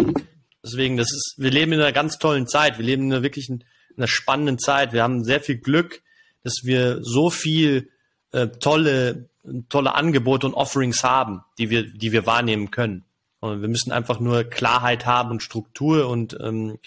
deswegen, 0.65 0.97
das 0.97 1.13
ist, 1.13 1.35
wir 1.37 1.51
leben 1.51 1.73
in 1.73 1.81
einer 1.81 1.93
ganz 1.93 2.19
tollen 2.19 2.49
Zeit. 2.49 2.79
Wir 2.79 2.85
leben 2.85 3.05
in 3.05 3.13
einer 3.13 3.23
wirklich 3.23 3.49
in 3.49 3.63
einer 3.97 4.09
spannenden 4.09 4.59
Zeit. 4.59 4.93
Wir 4.93 5.03
haben 5.03 5.25
sehr 5.25 5.41
viel 5.41 5.59
Glück, 5.59 6.03
dass 6.43 6.61
wir 6.65 6.99
so 7.03 7.31
viel 7.31 7.91
äh, 8.33 8.49
tolle 8.49 9.29
tolle 9.69 9.95
Angebote 9.95 10.47
und 10.47 10.55
Offerings 10.55 11.05
haben, 11.05 11.43
die 11.59 11.71
wir 11.71 11.85
die 11.85 12.13
wir 12.13 12.27
wahrnehmen 12.27 12.71
können. 12.71 13.05
Und 13.41 13.63
wir 13.63 13.69
müssen 13.69 13.93
einfach 13.93 14.21
nur 14.21 14.45
Klarheit 14.45 15.07
haben 15.07 15.31
und 15.31 15.43
Struktur 15.43 16.09
und 16.09 16.37
ähm, 16.41 16.79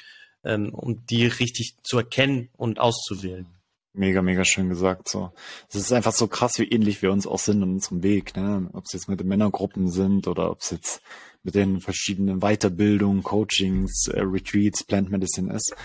ähm, 0.43 0.73
um 0.73 1.05
die 1.05 1.25
richtig 1.25 1.75
zu 1.83 1.97
erkennen 1.97 2.49
und 2.57 2.79
auszuwählen. 2.79 3.47
Mega, 3.95 4.21
mega 4.23 4.43
schön 4.43 4.69
gesagt. 4.69 5.07
So, 5.07 5.31
es 5.69 5.75
ist 5.75 5.93
einfach 5.93 6.13
so 6.13 6.27
krass, 6.27 6.57
wie 6.57 6.67
ähnlich 6.67 7.01
wir 7.01 7.11
uns 7.11 7.27
auch 7.27 7.39
sind 7.39 7.61
in 7.61 7.73
unserem 7.73 8.01
Weg. 8.01 8.35
Ne? 8.35 8.69
Ob 8.73 8.85
es 8.85 8.93
jetzt 8.93 9.07
mit 9.07 9.19
den 9.19 9.27
Männergruppen 9.27 9.89
sind 9.89 10.27
oder 10.27 10.49
ob 10.49 10.61
es 10.61 10.71
jetzt 10.71 11.01
mit 11.43 11.55
den 11.55 11.81
verschiedenen 11.81 12.39
Weiterbildungen, 12.39 13.21
Coachings, 13.21 14.07
äh, 14.07 14.21
Retreats, 14.21 14.83
Plant 14.83 15.09
Medicine 15.11 15.53
ist. 15.53 15.75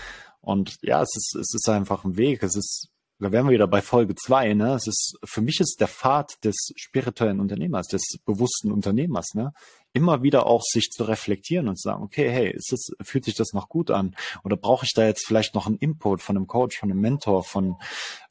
Und 0.41 0.77
ja, 0.81 1.01
es 1.01 1.15
ist, 1.15 1.35
es 1.35 1.53
ist 1.53 1.69
einfach 1.69 2.05
ein 2.05 2.17
Weg. 2.17 2.43
Es 2.43 2.55
ist, 2.55 2.89
da 3.19 3.31
wären 3.33 3.45
wir 3.47 3.53
wieder 3.53 3.67
bei 3.67 3.81
Folge 3.81 4.15
zwei. 4.15 4.53
Ne? 4.53 4.73
Es 4.73 4.87
ist 4.87 5.17
für 5.25 5.41
mich 5.41 5.59
ist 5.59 5.81
der 5.81 5.89
Pfad 5.89 6.43
des 6.45 6.55
spirituellen 6.77 7.41
Unternehmers, 7.41 7.87
des 7.87 8.01
bewussten 8.25 8.71
Unternehmers. 8.71 9.33
Ne? 9.33 9.51
Immer 9.91 10.23
wieder 10.23 10.45
auch 10.45 10.61
sich 10.63 10.91
zu 10.91 11.03
reflektieren 11.03 11.67
und 11.67 11.77
zu 11.77 11.89
sagen, 11.89 12.03
okay, 12.03 12.29
hey, 12.29 12.51
ist 12.51 12.71
das, 12.71 12.91
fühlt 13.05 13.25
sich 13.25 13.35
das 13.35 13.51
noch 13.51 13.67
gut 13.67 13.91
an? 13.91 14.15
Oder 14.45 14.55
brauche 14.55 14.85
ich 14.85 14.93
da 14.93 15.05
jetzt 15.05 15.27
vielleicht 15.27 15.55
noch 15.55 15.67
einen 15.67 15.77
Input 15.77 16.21
von 16.21 16.37
einem 16.37 16.47
Coach, 16.47 16.79
von 16.79 16.89
einem 16.89 17.01
Mentor, 17.01 17.43
von, 17.43 17.75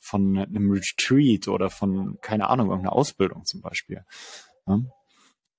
von 0.01 0.39
einem 0.39 0.71
Retreat 0.71 1.49
oder 1.49 1.69
von, 1.69 2.17
keine 2.23 2.49
Ahnung, 2.49 2.69
irgendeiner 2.69 2.95
Ausbildung 2.95 3.45
zum 3.45 3.61
Beispiel. 3.61 4.03
Ja? 4.67 4.79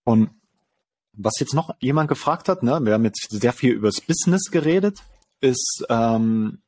Und 0.04 0.32
was 1.22 1.40
jetzt 1.40 1.54
noch 1.54 1.76
jemand 1.80 2.08
gefragt 2.08 2.50
hat, 2.50 2.64
ne, 2.64 2.80
wir 2.84 2.94
haben 2.94 3.04
jetzt 3.04 3.28
sehr 3.30 3.54
viel 3.54 3.74
über 3.74 3.90
das 3.90 4.02
Business 4.02 4.50
geredet, 4.52 5.00
ist, 5.42 5.86
ähm, 5.90 6.62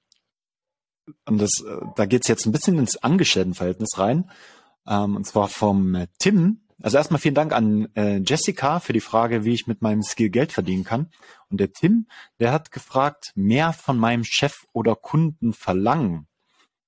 und 1.25 1.37
das, 1.41 1.51
äh, 1.65 1.85
da 1.95 2.05
geht's 2.05 2.27
jetzt 2.27 2.45
ein 2.45 2.51
bisschen 2.51 2.77
ins 2.77 2.97
Angestelltenverhältnis 2.97 3.97
rein, 3.97 4.29
ähm, 4.87 5.15
und 5.15 5.25
zwar 5.25 5.47
vom 5.47 5.95
äh, 5.95 6.07
Tim. 6.19 6.61
Also 6.81 6.97
erstmal 6.97 7.19
vielen 7.19 7.35
Dank 7.35 7.53
an 7.53 7.89
äh, 7.95 8.17
Jessica 8.17 8.79
für 8.79 8.93
die 8.93 9.01
Frage, 9.01 9.45
wie 9.45 9.53
ich 9.53 9.67
mit 9.67 9.81
meinem 9.81 10.01
Skill 10.01 10.29
Geld 10.29 10.51
verdienen 10.51 10.83
kann. 10.83 11.11
Und 11.49 11.59
der 11.59 11.71
Tim, 11.71 12.07
der 12.39 12.51
hat 12.51 12.71
gefragt, 12.71 13.31
mehr 13.35 13.71
von 13.71 13.99
meinem 13.99 14.23
Chef 14.23 14.55
oder 14.73 14.95
Kunden 14.95 15.53
verlangen. 15.53 16.27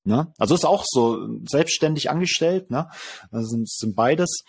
Ne? 0.04 0.34
Also 0.39 0.56
ist 0.56 0.65
auch 0.65 0.84
so 0.86 1.39
selbstständig 1.47 2.10
angestellt, 2.10 2.71
ne? 2.71 2.89
Also 3.32 3.49
sind, 3.49 3.69
sind 3.69 3.95
beides. 3.95 4.43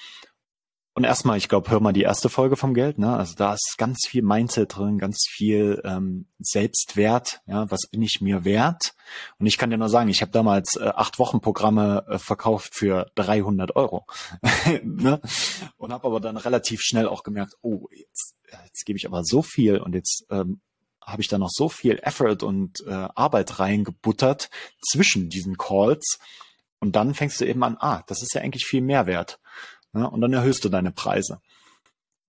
Und 0.97 1.03
erstmal, 1.03 1.37
ich 1.37 1.49
glaube, 1.49 1.71
hör 1.71 1.81
mal 1.81 1.93
die 1.93 2.03
erste 2.03 2.29
Folge 2.29 2.55
vom 2.55 2.73
Geld, 2.73 2.99
ne? 2.99 3.17
Also 3.17 3.35
da 3.35 3.53
ist 3.53 3.75
ganz 3.79 4.07
viel 4.07 4.23
Mindset 4.23 4.77
drin, 4.77 4.99
ganz 4.99 5.25
viel 5.29 5.83
ähm, 5.85 6.29
Selbstwert, 6.39 7.41
ja, 7.47 7.69
was 7.69 7.89
bin 7.91 8.01
ich 8.01 8.21
mir 8.21 8.45
wert? 8.45 8.95
Und 9.39 9.47
ich 9.47 9.59
kann 9.59 9.71
dir 9.71 9.77
nur 9.77 9.89
sagen, 9.89 10.09
ich 10.09 10.23
habe 10.23 10.31
damals 10.31 10.77
äh, 10.77 10.85
acht 10.95 11.19
Wochen 11.19 11.41
Programme 11.41 12.05
äh, 12.09 12.19
verkauft 12.19 12.77
für 12.77 13.11
300 13.17 13.75
Euro, 13.75 14.07
ne? 14.85 15.21
Und 15.77 15.93
habe 15.93 16.07
aber 16.07 16.21
dann 16.21 16.37
relativ 16.37 16.81
schnell 16.81 17.09
auch 17.09 17.25
gemerkt, 17.25 17.55
oh, 17.61 17.89
jetzt, 17.91 18.37
jetzt 18.65 18.85
gebe 18.85 18.97
ich 18.97 19.07
aber 19.07 19.25
so 19.25 19.43
viel 19.43 19.79
und 19.79 19.97
jetzt 19.97 20.25
ähm, 20.31 20.61
habe 21.03 21.23
ich 21.23 21.29
da 21.29 21.39
noch 21.39 21.51
so 21.51 21.69
viel 21.69 21.99
Effort 22.03 22.45
und 22.45 22.85
äh, 22.87 23.09
Arbeit 23.15 23.59
reingebuttert 23.59 24.49
zwischen 24.81 25.29
diesen 25.29 25.57
Calls. 25.59 26.19
Und 26.79 26.97
dann 26.97 27.15
fängst 27.15 27.41
du 27.41 27.47
eben 27.47 27.65
an, 27.65 27.77
ah, 27.81 28.03
das 28.07 28.23
ist 28.23 28.35
ja 28.35 28.43
eigentlich 28.43 28.65
viel 28.65 28.81
Mehrwert. 28.81 29.41
Ne? 29.95 30.09
Und 30.09 30.21
dann 30.21 30.33
erhöhst 30.33 30.65
du 30.65 30.69
deine 30.69 30.91
Preise. 30.91 31.41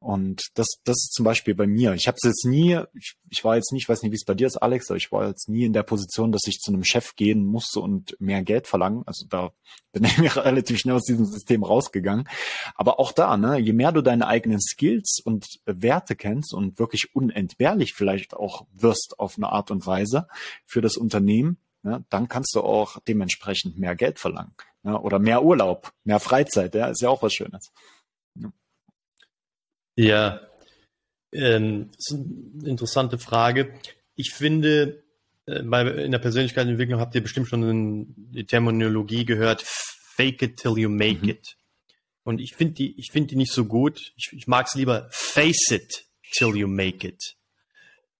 Und 0.05 0.51
das, 0.53 0.67
das 0.83 0.97
ist 0.97 1.13
zum 1.13 1.23
Beispiel 1.25 1.55
bei 1.55 1.65
mir. 1.65 1.95
Ich 1.95 2.05
habe 2.05 2.15
es 2.21 2.27
jetzt 2.27 2.45
nie, 2.45 2.79
ich, 2.93 3.15
ich 3.31 3.43
war 3.43 3.55
jetzt 3.55 3.71
nie, 3.71 3.79
ich 3.79 3.89
weiß 3.89 4.03
nicht, 4.03 4.11
wie 4.11 4.17
es 4.17 4.23
bei 4.23 4.35
dir 4.35 4.45
ist, 4.45 4.57
Alex, 4.57 4.91
aber 4.91 4.97
ich 4.97 5.11
war 5.11 5.27
jetzt 5.27 5.49
nie 5.49 5.65
in 5.65 5.73
der 5.73 5.81
Position, 5.81 6.31
dass 6.31 6.45
ich 6.45 6.59
zu 6.59 6.71
einem 6.71 6.83
Chef 6.83 7.15
gehen 7.15 7.43
musste 7.43 7.79
und 7.79 8.15
mehr 8.19 8.43
Geld 8.43 8.67
verlangen. 8.67 9.01
Also 9.07 9.25
da 9.27 9.51
bin 9.93 10.03
ich 10.03 10.17
mir 10.19 10.35
relativ 10.35 10.77
schnell 10.77 10.93
aus 10.93 11.05
diesem 11.05 11.25
System 11.25 11.63
rausgegangen. 11.63 12.29
Aber 12.75 12.99
auch 12.99 13.13
da, 13.13 13.35
ne, 13.35 13.57
je 13.57 13.73
mehr 13.73 13.91
du 13.91 14.03
deine 14.03 14.27
eigenen 14.27 14.61
Skills 14.61 15.21
und 15.23 15.47
Werte 15.65 16.15
kennst 16.15 16.53
und 16.53 16.77
wirklich 16.77 17.15
unentbehrlich 17.15 17.95
vielleicht 17.95 18.35
auch 18.35 18.67
wirst 18.73 19.15
auf 19.17 19.37
eine 19.37 19.49
Art 19.49 19.71
und 19.71 19.87
Weise 19.87 20.27
für 20.67 20.81
das 20.81 20.97
Unternehmen, 20.97 21.57
ne, 21.81 22.05
dann 22.09 22.27
kannst 22.27 22.53
du 22.53 22.61
auch 22.61 22.99
dementsprechend 23.07 23.79
mehr 23.79 23.95
Geld 23.95 24.19
verlangen. 24.19 24.53
Ne, 24.85 25.01
oder 25.01 25.17
mehr 25.17 25.43
Urlaub, 25.43 25.91
mehr 26.03 26.19
Freizeit, 26.19 26.75
ja, 26.75 26.87
ist 26.89 27.01
ja 27.01 27.09
auch 27.09 27.23
was 27.23 27.33
Schönes. 27.33 27.71
Ja, 29.95 30.41
ähm, 31.31 31.89
das 31.95 32.11
ist 32.11 32.13
eine 32.59 32.69
interessante 32.69 33.17
Frage. 33.17 33.73
Ich 34.15 34.31
finde, 34.31 35.03
äh, 35.47 35.63
bei, 35.63 35.87
in 35.87 36.11
der 36.11 36.19
Persönlichkeitsentwicklung 36.19 36.99
habt 36.99 37.15
ihr 37.15 37.23
bestimmt 37.23 37.47
schon 37.47 37.67
in 37.67 38.13
die 38.15 38.45
Terminologie 38.45 39.25
gehört, 39.25 39.63
fake 39.63 40.43
it 40.43 40.57
till 40.57 40.77
you 40.77 40.89
make 40.89 41.21
Mhm. 41.23 41.29
it. 41.29 41.57
Und 42.23 42.39
ich 42.39 42.55
finde 42.55 42.75
die, 42.75 42.99
ich 42.99 43.09
finde 43.11 43.29
die 43.29 43.37
nicht 43.37 43.53
so 43.53 43.65
gut. 43.65 44.13
Ich, 44.17 44.33
ich 44.33 44.45
mag 44.45 44.67
es 44.67 44.75
lieber 44.75 45.07
face 45.09 45.71
it 45.71 46.05
till 46.31 46.55
you 46.55 46.67
make 46.67 47.07
it. 47.07 47.37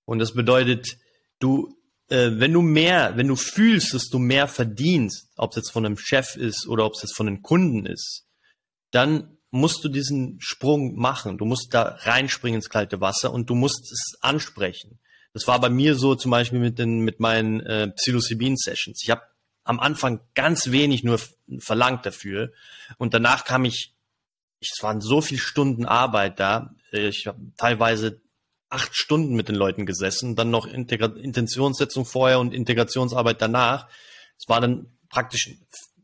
Und 0.05 0.17
das 0.17 0.33
bedeutet, 0.33 0.97
du, 1.37 1.77
äh, 2.09 2.31
wenn 2.33 2.53
du 2.53 2.61
mehr, 2.61 3.17
wenn 3.17 3.27
du 3.27 3.35
fühlst, 3.35 3.93
dass 3.93 4.09
du 4.09 4.19
mehr 4.19 4.47
verdienst, 4.47 5.29
ob 5.37 5.51
es 5.51 5.57
jetzt 5.57 5.71
von 5.71 5.85
einem 5.85 5.97
Chef 5.97 6.35
ist 6.35 6.67
oder 6.67 6.85
ob 6.85 6.93
es 6.93 7.01
jetzt 7.01 7.15
von 7.15 7.27
einem 7.27 7.41
Kunden 7.41 7.85
ist, 7.85 8.25
dann 8.91 9.37
musst 9.51 9.83
du 9.83 9.89
diesen 9.89 10.37
Sprung 10.39 10.95
machen. 10.95 11.37
Du 11.37 11.45
musst 11.45 11.73
da 11.73 11.97
reinspringen 12.01 12.57
ins 12.57 12.69
kalte 12.69 13.01
Wasser 13.01 13.31
und 13.31 13.49
du 13.49 13.55
musst 13.55 13.91
es 13.91 14.17
ansprechen. 14.21 14.99
Das 15.33 15.47
war 15.47 15.59
bei 15.59 15.69
mir 15.69 15.95
so 15.95 16.15
zum 16.15 16.31
Beispiel 16.31 16.59
mit 16.59 16.79
den 16.79 16.99
mit 16.99 17.19
meinen 17.19 17.59
äh, 17.61 17.89
Psilocybin-Sessions. 17.89 19.01
Ich 19.03 19.09
habe 19.09 19.23
am 19.63 19.79
Anfang 19.79 20.21
ganz 20.35 20.71
wenig 20.71 21.03
nur 21.03 21.19
verlangt 21.59 22.05
dafür. 22.05 22.53
Und 22.97 23.13
danach 23.13 23.43
kam 23.45 23.65
ich, 23.65 23.95
es 24.61 24.81
waren 24.81 25.01
so 25.01 25.21
viele 25.21 25.41
Stunden 25.41 25.85
Arbeit 25.85 26.39
da. 26.39 26.75
Ich 26.91 27.27
habe 27.27 27.39
teilweise 27.57 28.21
acht 28.75 28.95
Stunden 28.95 29.35
mit 29.35 29.47
den 29.47 29.55
Leuten 29.55 29.85
gesessen, 29.85 30.35
dann 30.35 30.51
noch 30.51 30.67
Integra 30.67 31.07
Intentionssetzung 31.07 32.05
vorher 32.05 32.39
und 32.39 32.53
Integrationsarbeit 32.53 33.41
danach. 33.41 33.87
Es 34.37 34.47
war 34.47 34.61
dann 34.61 34.97
praktisch 35.09 35.49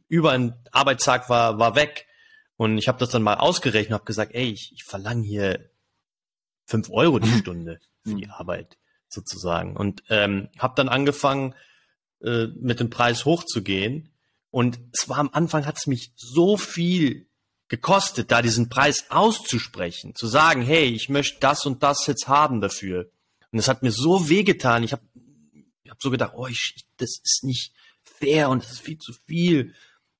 über 0.08 0.32
ein 0.32 0.56
Arbeitstag 0.72 1.30
war, 1.30 1.60
war 1.60 1.76
weg. 1.76 2.08
Und 2.56 2.78
ich 2.78 2.88
habe 2.88 3.00
das 3.00 3.10
dann 3.10 3.24
mal 3.24 3.36
ausgerechnet 3.36 3.90
und 3.90 3.96
habe 3.96 4.06
gesagt, 4.06 4.34
ey, 4.34 4.52
ich, 4.52 4.72
ich 4.74 4.84
verlange 4.84 5.24
hier 5.24 5.70
fünf 6.66 6.90
Euro 6.90 7.20
die 7.20 7.32
Stunde 7.40 7.80
für 8.04 8.16
die 8.16 8.30
Arbeit 8.30 8.78
sozusagen. 9.10 9.76
Und 9.76 10.04
ähm, 10.10 10.50
habe 10.58 10.74
dann 10.76 10.90
angefangen, 10.90 11.56
äh, 12.24 12.48
mit 12.60 12.80
dem 12.80 12.90
Preis 12.90 13.26
hochzugehen. 13.26 14.14
Und 14.50 14.80
es 14.94 15.10
war 15.10 15.18
am 15.18 15.30
Anfang 15.34 15.66
hat 15.66 15.78
es 15.78 15.88
mich 15.88 16.14
so 16.16 16.56
viel 16.56 17.28
gekostet, 17.72 18.34
da 18.34 18.42
diesen 18.42 18.68
Preis 18.68 19.06
auszusprechen, 19.08 20.14
zu 20.14 20.28
sagen, 20.28 20.62
hey, 20.62 20.90
ich 20.90 21.08
möchte 21.08 21.40
das 21.40 21.66
und 21.66 21.82
das 21.82 22.06
jetzt 22.06 22.28
haben 22.28 22.60
dafür. 22.60 23.10
Und 23.50 23.60
es 23.60 23.70
hat 23.70 23.82
mir 23.82 23.92
so 23.92 24.28
wehgetan. 24.28 24.84
Ich 24.84 24.92
habe 24.92 25.04
ich 25.84 25.90
hab 25.90 26.02
so 26.02 26.12
gedacht, 26.12 26.34
oh, 26.36 26.48
ich, 26.48 26.86
das 26.98 27.22
ist 27.24 27.46
nicht 27.46 27.72
fair 28.04 28.50
und 28.50 28.62
das 28.62 28.74
ist 28.74 28.82
viel 28.82 28.98
zu 28.98 29.14
viel. 29.26 29.74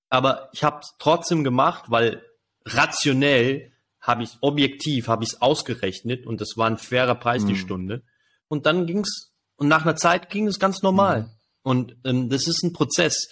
Aber 0.08 0.50
ich 0.54 0.64
habe 0.64 0.80
es 0.82 0.96
trotzdem 0.98 1.44
gemacht, 1.44 1.86
weil 1.92 2.24
rationell 2.66 3.74
habe 4.00 4.24
ich 4.24 4.38
objektiv 4.40 5.10
habe 5.10 5.26
ich 5.26 5.34
es 5.34 5.42
ausgerechnet 5.42 6.26
und 6.26 6.40
das 6.40 6.54
war 6.56 6.68
ein 6.68 6.78
fairer 6.78 7.16
Preis 7.16 7.44
mhm. 7.44 7.48
die 7.48 7.58
Stunde. 7.58 8.04
Und 8.48 8.66
dann 8.66 8.88
ging's 8.88 9.34
und 9.58 9.68
nach 9.68 9.82
einer 9.82 9.98
Zeit 9.98 10.30
ging 10.30 10.48
es 10.48 10.58
ganz 10.58 10.84
normal. 10.84 11.24
Mhm. 11.24 11.30
Und 11.64 11.96
ähm, 12.06 12.30
das 12.30 12.48
ist 12.48 12.64
ein 12.64 12.72
Prozess. 12.72 13.28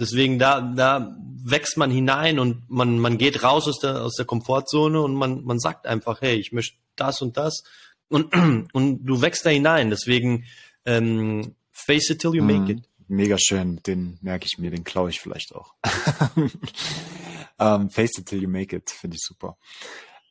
Deswegen 0.00 0.38
da 0.38 0.60
da 0.60 1.16
wächst 1.44 1.76
man 1.76 1.90
hinein 1.90 2.38
und 2.38 2.68
man 2.70 2.98
man 2.98 3.18
geht 3.18 3.42
raus 3.42 3.68
aus 3.68 3.78
der 3.78 4.02
aus 4.02 4.14
der 4.16 4.24
Komfortzone 4.24 5.00
und 5.00 5.14
man 5.14 5.44
man 5.44 5.58
sagt 5.58 5.86
einfach, 5.86 6.20
hey, 6.20 6.36
ich 6.36 6.52
möchte 6.52 6.76
das 6.96 7.22
und 7.22 7.36
das 7.36 7.62
und 8.08 8.34
und 8.72 9.04
du 9.04 9.20
wächst 9.22 9.46
da 9.46 9.50
hinein. 9.50 9.90
Deswegen 9.90 10.44
ähm, 10.84 11.54
face 11.70 12.10
it 12.10 12.20
till 12.20 12.34
you 12.34 12.42
mhm. 12.42 12.58
make 12.58 12.72
it. 12.72 12.82
Mega 13.08 13.36
schön, 13.38 13.80
den 13.86 14.18
merke 14.22 14.46
ich 14.46 14.58
mir, 14.58 14.70
den 14.70 14.84
klaue 14.84 15.10
ich 15.10 15.20
vielleicht 15.20 15.54
auch. 15.54 15.74
ähm, 17.58 17.90
face 17.90 18.18
it 18.18 18.26
till 18.26 18.40
you 18.40 18.48
make 18.48 18.74
it, 18.74 18.88
finde 18.88 19.16
ich 19.16 19.22
super. 19.22 19.56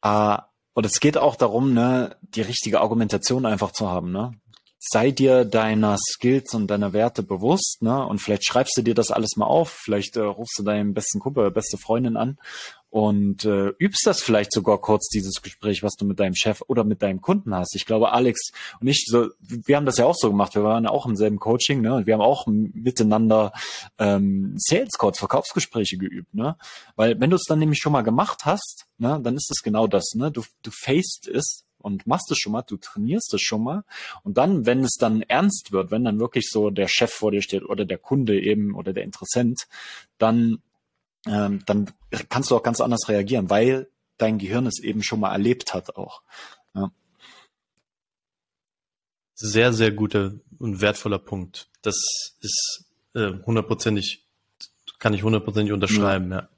Uh, 0.05 0.37
und 0.73 0.85
es 0.85 1.01
geht 1.01 1.17
auch 1.17 1.35
darum, 1.35 1.73
ne, 1.73 2.15
die 2.21 2.39
richtige 2.39 2.79
Argumentation 2.79 3.45
einfach 3.45 3.73
zu 3.73 3.89
haben, 3.89 4.13
ne? 4.13 4.31
Sei 4.79 5.11
dir 5.11 5.43
deiner 5.43 5.97
Skills 5.97 6.53
und 6.53 6.67
deiner 6.67 6.93
Werte 6.93 7.21
bewusst, 7.21 7.81
ne? 7.81 8.05
Und 8.05 8.19
vielleicht 8.19 8.45
schreibst 8.45 8.77
du 8.77 8.81
dir 8.81 8.95
das 8.95 9.11
alles 9.11 9.35
mal 9.35 9.45
auf, 9.45 9.69
vielleicht 9.69 10.15
äh, 10.15 10.21
rufst 10.21 10.57
du 10.57 10.63
deinen 10.63 10.93
besten 10.93 11.19
Kumpel, 11.19 11.51
beste 11.51 11.77
Freundin 11.77 12.15
an 12.15 12.37
und 12.89 13.45
äh, 13.45 13.67
übst 13.77 14.05
das 14.05 14.21
vielleicht 14.21 14.53
sogar 14.53 14.79
kurz, 14.79 15.09
dieses 15.09 15.41
Gespräch, 15.41 15.83
was 15.83 15.95
du 15.95 16.05
mit 16.05 16.19
deinem 16.19 16.33
Chef 16.33 16.61
oder 16.67 16.83
mit 16.83 17.01
deinem 17.01 17.21
Kunden 17.21 17.53
hast. 17.53 17.75
Ich 17.75 17.85
glaube, 17.85 18.13
Alex 18.13 18.51
und 18.79 18.87
ich, 18.87 19.05
so, 19.05 19.29
wir 19.39 19.75
haben 19.75 19.85
das 19.85 19.97
ja 19.97 20.05
auch 20.05 20.15
so 20.15 20.29
gemacht. 20.29 20.55
Wir 20.55 20.63
waren 20.63 20.87
auch 20.87 21.05
im 21.05 21.17
selben 21.17 21.39
Coaching, 21.39 21.81
ne? 21.81 21.95
Und 21.95 22.07
wir 22.07 22.13
haben 22.13 22.21
auch 22.21 22.47
miteinander 22.47 23.51
ähm, 23.97 24.55
Sales 24.57 24.97
Calls, 24.97 25.19
Verkaufsgespräche 25.19 25.97
geübt, 25.97 26.33
ne? 26.33 26.55
Weil 26.95 27.19
wenn 27.19 27.29
du 27.29 27.35
es 27.35 27.43
dann 27.47 27.59
nämlich 27.59 27.79
schon 27.79 27.91
mal 27.91 28.01
gemacht 28.01 28.45
hast, 28.45 28.85
ne, 28.97 29.19
dann 29.21 29.35
ist 29.35 29.51
es 29.51 29.61
genau 29.61 29.87
das, 29.87 30.13
ne? 30.15 30.31
Du, 30.31 30.43
du 30.63 30.71
faced 30.71 31.27
es 31.27 31.65
und 31.79 32.07
machst 32.07 32.31
es 32.31 32.37
schon 32.37 32.53
mal, 32.53 32.61
du 32.61 32.77
trainierst 32.77 33.33
es 33.33 33.41
schon 33.41 33.63
mal. 33.63 33.83
Und 34.23 34.37
dann, 34.37 34.65
wenn 34.65 34.83
es 34.83 34.97
dann 34.99 35.21
ernst 35.23 35.71
wird, 35.71 35.91
wenn 35.91 36.03
dann 36.03 36.19
wirklich 36.19 36.49
so 36.49 36.69
der 36.69 36.87
Chef 36.87 37.11
vor 37.11 37.31
dir 37.31 37.41
steht 37.41 37.63
oder 37.63 37.85
der 37.85 37.97
Kunde 37.97 38.39
eben 38.39 38.75
oder 38.75 38.93
der 38.93 39.03
Interessent, 39.03 39.67
dann, 40.17 40.61
ähm, 41.25 41.63
dann 41.65 41.91
kannst 42.29 42.51
du 42.51 42.55
auch 42.55 42.63
ganz 42.63 42.81
anders 42.81 43.07
reagieren, 43.07 43.49
weil 43.49 43.89
dein 44.17 44.37
Gehirn 44.37 44.67
es 44.67 44.79
eben 44.81 45.01
schon 45.03 45.19
mal 45.19 45.31
erlebt 45.31 45.73
hat 45.73 45.95
auch. 45.95 46.21
Ja. 46.75 46.91
Sehr, 49.35 49.73
sehr 49.73 49.91
guter 49.91 50.33
und 50.59 50.81
wertvoller 50.81 51.19
Punkt. 51.19 51.69
Das 51.81 51.95
ist 52.41 52.85
äh, 53.13 53.31
hundertprozentig, 53.45 54.25
kann 54.99 55.13
ich 55.13 55.23
hundertprozentig 55.23 55.73
unterschreiben, 55.73 56.31
ja. 56.31 56.39
ja. 56.41 56.49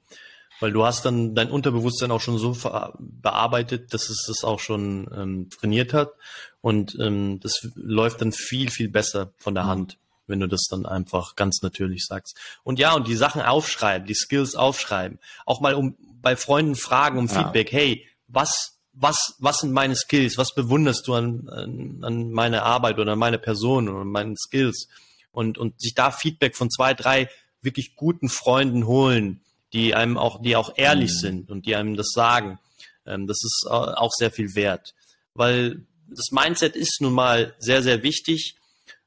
Weil 0.62 0.72
du 0.72 0.84
hast 0.84 1.04
dann 1.04 1.34
dein 1.34 1.50
Unterbewusstsein 1.50 2.12
auch 2.12 2.20
schon 2.20 2.38
so 2.38 2.56
bearbeitet, 3.00 3.92
dass 3.92 4.08
es 4.08 4.26
das 4.28 4.44
auch 4.44 4.60
schon 4.60 5.10
ähm, 5.12 5.50
trainiert 5.50 5.92
hat. 5.92 6.12
Und 6.60 6.96
ähm, 7.00 7.40
das 7.40 7.68
läuft 7.74 8.20
dann 8.20 8.30
viel, 8.30 8.70
viel 8.70 8.88
besser 8.88 9.32
von 9.38 9.56
der 9.56 9.64
mhm. 9.64 9.68
Hand, 9.68 9.98
wenn 10.28 10.38
du 10.38 10.46
das 10.46 10.68
dann 10.70 10.86
einfach 10.86 11.34
ganz 11.34 11.62
natürlich 11.62 12.06
sagst. 12.06 12.38
Und 12.62 12.78
ja, 12.78 12.94
und 12.94 13.08
die 13.08 13.16
Sachen 13.16 13.42
aufschreiben, 13.42 14.06
die 14.06 14.14
Skills 14.14 14.54
aufschreiben. 14.54 15.18
Auch 15.46 15.60
mal 15.60 15.74
um 15.74 15.96
bei 15.98 16.36
Freunden 16.36 16.76
fragen 16.76 17.18
um 17.18 17.26
ja. 17.26 17.42
Feedback, 17.42 17.72
hey, 17.72 18.06
was, 18.28 18.78
was, 18.92 19.34
was 19.40 19.58
sind 19.58 19.72
meine 19.72 19.96
Skills? 19.96 20.38
Was 20.38 20.54
bewunderst 20.54 21.08
du 21.08 21.14
an, 21.14 21.48
an, 21.48 21.98
an 22.02 22.30
meine 22.30 22.62
Arbeit 22.62 23.00
oder 23.00 23.14
an 23.14 23.18
meine 23.18 23.40
Person 23.40 23.88
oder 23.88 24.02
an 24.02 24.12
meinen 24.12 24.36
Skills? 24.36 24.86
Und, 25.32 25.58
und 25.58 25.80
sich 25.80 25.94
da 25.94 26.12
Feedback 26.12 26.56
von 26.56 26.70
zwei, 26.70 26.94
drei 26.94 27.28
wirklich 27.62 27.96
guten 27.96 28.28
Freunden 28.28 28.86
holen 28.86 29.40
die 29.72 29.94
einem 29.94 30.18
auch, 30.18 30.42
die 30.42 30.56
auch 30.56 30.72
ehrlich 30.76 31.12
mhm. 31.14 31.18
sind 31.18 31.50
und 31.50 31.66
die 31.66 31.76
einem 31.76 31.96
das 31.96 32.10
sagen. 32.12 32.58
Ähm, 33.06 33.26
das 33.26 33.38
ist 33.44 33.66
auch 33.68 34.12
sehr 34.12 34.30
viel 34.30 34.54
wert, 34.54 34.94
weil 35.34 35.86
das 36.08 36.30
Mindset 36.30 36.76
ist 36.76 37.00
nun 37.00 37.14
mal 37.14 37.54
sehr, 37.58 37.82
sehr 37.82 38.02
wichtig 38.02 38.56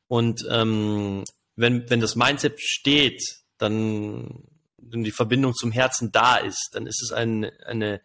und 0.08 0.46
ähm, 0.50 1.24
wenn, 1.56 1.90
wenn 1.90 2.00
das 2.00 2.16
Mindset 2.16 2.60
steht, 2.60 3.22
dann 3.58 4.44
wenn 4.78 5.04
die 5.04 5.12
Verbindung 5.12 5.54
zum 5.54 5.72
Herzen 5.72 6.12
da 6.12 6.38
ist, 6.38 6.70
dann 6.74 6.88
ist 6.88 7.02
es 7.02 7.12
ein, 7.12 7.46
eine, 7.66 8.02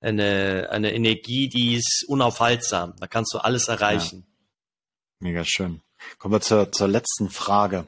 eine, 0.00 0.68
eine 0.70 0.92
Energie, 0.92 1.48
die 1.48 1.76
ist 1.76 2.04
unaufhaltsam. 2.08 2.94
Da 2.98 3.06
kannst 3.06 3.32
du 3.34 3.38
alles 3.38 3.68
erreichen. 3.68 4.26
Ja. 4.26 5.28
Mega 5.28 5.44
schön. 5.44 5.82
Kommen 6.18 6.34
wir 6.34 6.40
zur, 6.40 6.70
zur 6.72 6.88
letzten 6.88 7.30
Frage. 7.30 7.86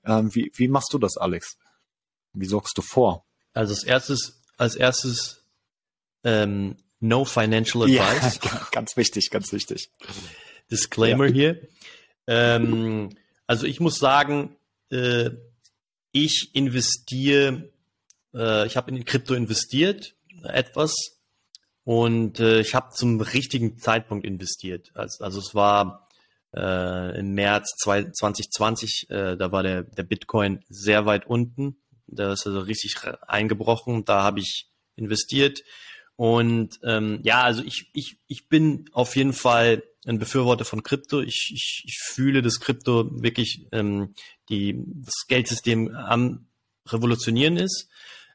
Ähm, 0.04 0.34
wie, 0.34 0.52
wie 0.56 0.68
machst 0.68 0.92
du 0.94 0.98
das, 0.98 1.18
Alex? 1.18 1.58
Wie 2.34 2.46
sorgst 2.46 2.78
du 2.78 2.82
vor? 2.82 3.26
Also 3.54 3.74
als 3.74 3.84
erstes, 3.84 4.42
als 4.58 4.76
erstes 4.76 5.44
ähm, 6.24 6.78
No 7.02 7.26
financial 7.26 7.84
advice. 7.84 8.40
Ja, 8.44 8.68
ganz 8.72 8.96
wichtig, 8.96 9.30
ganz 9.30 9.52
wichtig. 9.52 9.90
Disclaimer 10.70 11.26
ja. 11.26 11.34
hier. 11.34 11.68
Ähm, 12.28 13.10
also 13.48 13.66
ich 13.66 13.80
muss 13.80 13.98
sagen, 13.98 14.56
äh, 14.92 15.32
ich 16.14 16.52
investiere, 16.54 17.70
äh, 18.34 18.66
ich 18.68 18.78
habe 18.78 18.92
in 18.92 19.04
Krypto 19.04 19.34
investiert, 19.34 20.16
etwas, 20.44 21.22
und 21.84 22.40
äh, 22.40 22.60
ich 22.60 22.76
habe 22.76 22.94
zum 22.94 23.20
richtigen 23.22 23.78
Zeitpunkt 23.78 24.26
investiert. 24.26 24.92
Also, 24.94 25.24
also 25.24 25.40
es 25.40 25.56
war 25.56 26.08
äh, 26.56 27.20
im 27.20 27.34
März 27.34 27.76
2020, 27.84 29.08
äh, 29.10 29.36
da 29.36 29.52
war 29.52 29.64
der, 29.64 29.84
der 29.84 30.04
Bitcoin 30.04 30.64
sehr 30.70 31.06
weit 31.06 31.26
unten. 31.26 31.78
Da 32.08 32.34
ist 32.34 32.46
also 32.46 32.60
richtig 32.60 32.98
eingebrochen. 33.28 34.06
Da 34.06 34.22
habe 34.22 34.40
ich 34.40 34.70
investiert 34.96 35.62
und 36.22 36.80
ähm, 36.84 37.20
ja, 37.24 37.42
also 37.42 37.64
ich, 37.64 37.90
ich, 37.94 38.18
ich 38.28 38.48
bin 38.48 38.86
auf 38.92 39.16
jeden 39.16 39.34
Fall 39.34 39.82
ein 40.06 40.20
Befürworter 40.20 40.66
von 40.66 40.84
Krypto. 40.84 41.20
Ich, 41.20 41.50
ich, 41.52 41.84
ich 41.88 41.98
fühle, 42.00 42.44
dass 42.44 42.60
Krypto 42.60 43.10
wirklich 43.24 43.66
ähm, 43.72 44.14
die, 44.48 44.76
das 44.86 45.26
Geldsystem 45.28 45.90
am 45.96 46.46
Revolutionieren 46.88 47.58
ist. 47.58 47.90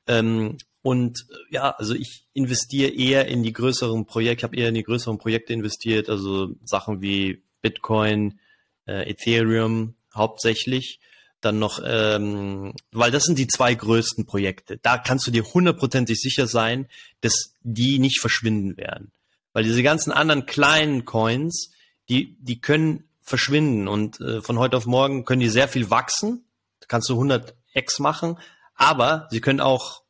Ähm, 0.09 0.57
Und 0.83 1.27
ja, 1.51 1.71
also 1.79 1.95
ich 1.95 2.27
investiere 2.33 2.91
eher 2.91 3.29
in 3.29 3.45
die 3.45 3.53
größeren 3.53 4.05
Projekte, 4.07 4.45
habe 4.45 4.57
eher 4.57 4.69
in 4.71 4.75
die 4.75 4.83
größeren 4.83 5.19
Projekte 5.19 5.53
investiert, 5.53 6.09
also 6.09 6.57
Sachen 6.65 7.01
wie 7.03 7.45
Bitcoin, 7.63 8.41
äh, 8.87 9.09
Ethereum 9.11 9.95
hauptsächlich. 10.13 10.99
Dann 11.41 11.59
noch, 11.59 11.81
ähm, 11.85 12.75
weil 12.93 13.11
das 13.11 13.25
sind 13.25 13.39
die 13.39 13.47
zwei 13.47 13.75
größten 13.75 14.27
Projekte. 14.27 14.79
Da 14.79 14.99
kannst 14.99 15.27
du 15.27 15.31
dir 15.31 15.45
hundertprozentig 15.45 16.21
sicher 16.21 16.47
sein, 16.47 16.89
dass 17.21 17.53
die 17.63 17.99
nicht 17.99 18.21
verschwinden 18.21 18.77
werden. 18.77 19.13
Weil 19.53 19.65
diese 19.65 19.83
ganzen 19.83 20.13
anderen 20.13 20.47
kleinen 20.47 21.05
Coins, 21.05 21.71
die, 22.09 22.37
die 22.41 22.61
können 22.61 23.05
verschwinden 23.23 23.89
und 23.89 24.21
äh, 24.21 24.41
von 24.41 24.59
heute 24.59 24.77
auf 24.77 24.87
morgen 24.87 25.25
können 25.25 25.41
die 25.41 25.49
sehr 25.49 25.69
viel 25.69 25.91
wachsen. 25.91 26.45
Da 26.81 26.87
kannst 26.89 27.09
du 27.09 27.15
100 27.15 27.55
X 27.75 27.99
machen, 27.99 28.39
aber 28.75 29.29
sie 29.31 29.41
können 29.41 29.61
auch 29.61 30.03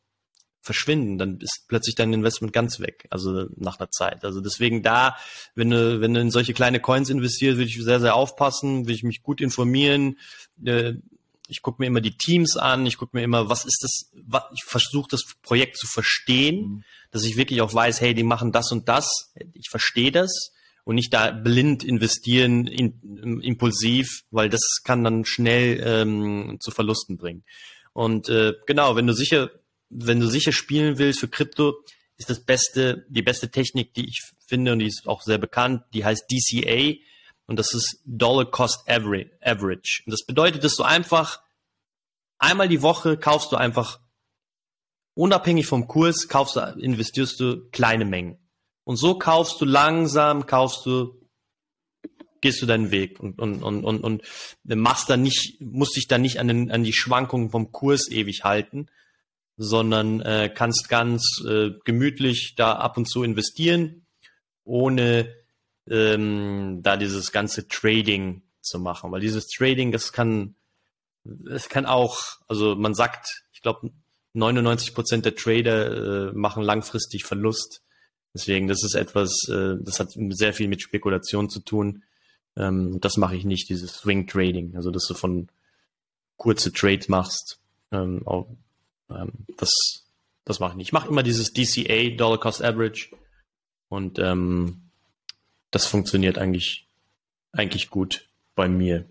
verschwinden, 0.67 1.17
dann 1.17 1.39
ist 1.39 1.67
plötzlich 1.69 1.95
dein 1.95 2.12
Investment 2.12 2.53
ganz 2.53 2.81
weg, 2.81 3.07
also 3.09 3.47
nach 3.57 3.79
einer 3.79 3.91
Zeit. 3.91 4.25
Also 4.25 4.41
deswegen 4.41 4.83
da, 4.83 5.17
wenn 5.55 5.71
du, 5.71 6.01
wenn 6.01 6.12
du 6.12 6.21
in 6.21 6.31
solche 6.31 6.53
kleine 6.53 6.81
Coins 6.81 7.09
investierst, 7.09 7.57
würde 7.57 7.71
ich 7.71 7.83
sehr, 7.83 8.01
sehr 8.01 8.17
aufpassen, 8.17 8.81
würde 8.81 8.93
ich 8.93 9.05
mich 9.05 9.23
gut 9.23 9.41
informieren. 9.41 10.19
Äh, 10.65 10.95
ich 11.49 11.63
gucke 11.63 11.83
mir 11.83 11.87
immer 11.87 12.01
die 12.01 12.17
Teams 12.17 12.57
an, 12.57 12.87
ich 12.87 12.97
gucke 12.97 13.17
mir 13.17 13.23
immer, 13.23 13.49
was 13.49 13.65
ist 13.65 13.79
das, 13.83 14.11
was, 14.27 14.43
ich 14.55 14.65
versuche 14.65 15.09
das 15.11 15.23
Projekt 15.43 15.77
zu 15.77 15.87
verstehen, 15.87 16.61
mhm. 16.61 16.85
dass 17.11 17.25
ich 17.25 17.37
wirklich 17.37 17.61
auch 17.63 17.73
weiß, 17.73 18.01
hey, 18.01 18.15
die 18.15 18.23
machen 18.23 18.53
das 18.53 18.73
und 18.73 18.89
das, 18.89 19.33
ich 19.53 19.69
verstehe 19.71 20.13
das 20.13 20.53
und 20.85 20.95
nicht 20.95 21.13
da 21.13 21.31
blind 21.31 21.83
investieren, 21.85 22.67
in, 22.67 23.41
impulsiv, 23.43 24.23
weil 24.31 24.49
das 24.49 24.83
kann 24.85 25.05
dann 25.05 25.25
schnell 25.25 25.83
ähm, 25.85 26.59
zu 26.61 26.71
Verlusten 26.71 27.17
bringen. 27.17 27.45
Und 27.93 28.29
äh, 28.29 28.55
genau, 28.67 28.95
wenn 28.95 29.07
du 29.07 29.13
sicher 29.13 29.51
wenn 29.89 30.21
du 30.21 30.27
sicher 30.27 30.53
spielen 30.53 30.99
willst 30.99 31.21
für 31.21 31.29
Krypto, 31.29 31.75
ist 32.19 32.31
das 32.31 32.41
beste, 32.41 33.05
die 33.09 33.23
beste 33.23 33.51
Technik, 33.51 33.95
die 33.95 34.09
ich 34.09 34.23
finde, 34.47 34.73
und 34.73 34.79
die 34.79 34.87
ist 34.87 35.07
auch 35.07 35.23
sehr 35.23 35.39
bekannt, 35.39 35.83
die 35.93 36.05
heißt 36.05 36.25
DCA 36.31 36.95
und 37.47 37.59
das 37.59 37.73
ist 37.73 38.01
Dollar 38.05 38.45
Cost 38.51 38.89
Average. 38.89 40.03
Und 40.05 40.13
das 40.13 40.25
bedeutet, 40.27 40.65
dass 40.65 40.75
du 40.75 40.83
einfach 40.83 41.41
einmal 42.39 42.69
die 42.69 42.83
Woche 42.83 43.17
kaufst 43.17 43.53
du 43.53 43.57
einfach 43.57 44.01
unabhängig 45.15 45.67
vom 45.67 45.87
Kurs, 45.87 46.29
kaufst 46.29 46.57
du, 46.57 46.61
investierst 46.79 47.41
du 47.41 47.69
kleine 47.71 48.05
Mengen. 48.05 48.39
Und 48.85 48.97
so 48.97 49.19
kaufst 49.19 49.61
du 49.61 49.65
langsam, 49.65 50.47
kaufst 50.47 50.85
du, 50.87 51.21
gehst 52.41 52.63
du 52.63 52.67
deinen 52.67 52.91
Weg 52.91 53.19
und, 53.19 53.39
und, 53.41 53.63
und, 53.63 53.85
und, 53.85 54.01
und 54.01 54.23
machst 54.65 55.09
dann 55.09 55.23
nicht, 55.23 55.61
musst 55.61 55.97
dich 55.97 56.07
dann 56.07 56.23
nicht 56.23 56.39
an, 56.39 56.49
den, 56.49 56.71
an 56.71 56.85
die 56.85 56.93
Schwankungen 56.93 57.51
vom 57.51 57.73
Kurs 57.73 58.11
ewig 58.11 58.45
halten, 58.45 58.89
sondern 59.57 60.21
äh, 60.21 60.53
kannst 60.55 60.89
ganz 60.89 61.43
äh, 61.49 61.71
gemütlich 61.85 62.55
da 62.57 62.75
ab 62.75 62.97
und 62.97 63.09
zu 63.09 63.23
investieren, 63.23 64.07
ohne 64.65 65.35
ähm, 65.88 66.81
da 66.83 66.96
dieses 66.96 67.33
ganze 67.33 67.68
Trading 67.68 68.42
zu 68.61 68.79
machen. 68.79 69.12
Weil 69.12 69.20
dieses 69.20 69.49
Trading, 69.49 69.92
das 69.92 70.12
kann, 70.12 70.55
es 71.51 71.68
kann 71.68 71.87
auch, 71.87 72.20
also 72.49 72.75
man 72.75 72.94
sagt, 72.94 73.44
ich 73.53 73.62
glaube, 73.62 73.90
99 74.35 74.94
Prozent 74.94 75.25
der 75.25 75.35
Trader 75.35 76.29
äh, 76.29 76.33
machen 76.33 76.62
langfristig 76.62 77.25
Verlust. 77.25 77.83
Deswegen, 78.35 78.68
das 78.68 78.85
ist 78.85 78.94
etwas, 78.94 79.49
äh, 79.49 79.77
das 79.81 79.99
hat 79.99 80.11
sehr 80.31 80.53
viel 80.53 80.68
mit 80.68 80.83
Spekulation 80.83 81.49
zu 81.49 81.61
tun. 81.61 82.03
Ähm, 82.57 83.01
das 83.01 83.16
mache 83.16 83.37
ich 83.37 83.44
nicht, 83.44 83.68
dieses 83.68 83.94
Swing 83.94 84.27
Trading, 84.27 84.77
also 84.77 84.90
dass 84.90 85.07
du 85.07 85.14
von 85.14 85.49
kurze 86.37 86.72
Trades 86.72 87.09
machst, 87.09 87.59
ähm, 87.92 88.27
auch 88.27 88.46
ähm, 89.09 89.33
das 89.57 89.70
das 90.46 90.61
mache 90.61 90.70
ich 90.70 90.77
nicht. 90.77 90.88
Ich 90.88 90.92
mache 90.92 91.09
immer 91.09 91.25
dieses 91.25 91.53
DCA, 91.53 92.16
Dollar 92.16 92.38
Cost 92.38 92.62
Average. 92.62 93.11
Und 93.88 94.18
ähm, 94.18 94.86
das 95.70 95.87
funktioniert 95.87 96.38
eigentlich, 96.38 96.87
eigentlich 97.52 97.90
gut 97.90 98.29
bei 98.55 98.68
mir. 98.68 99.07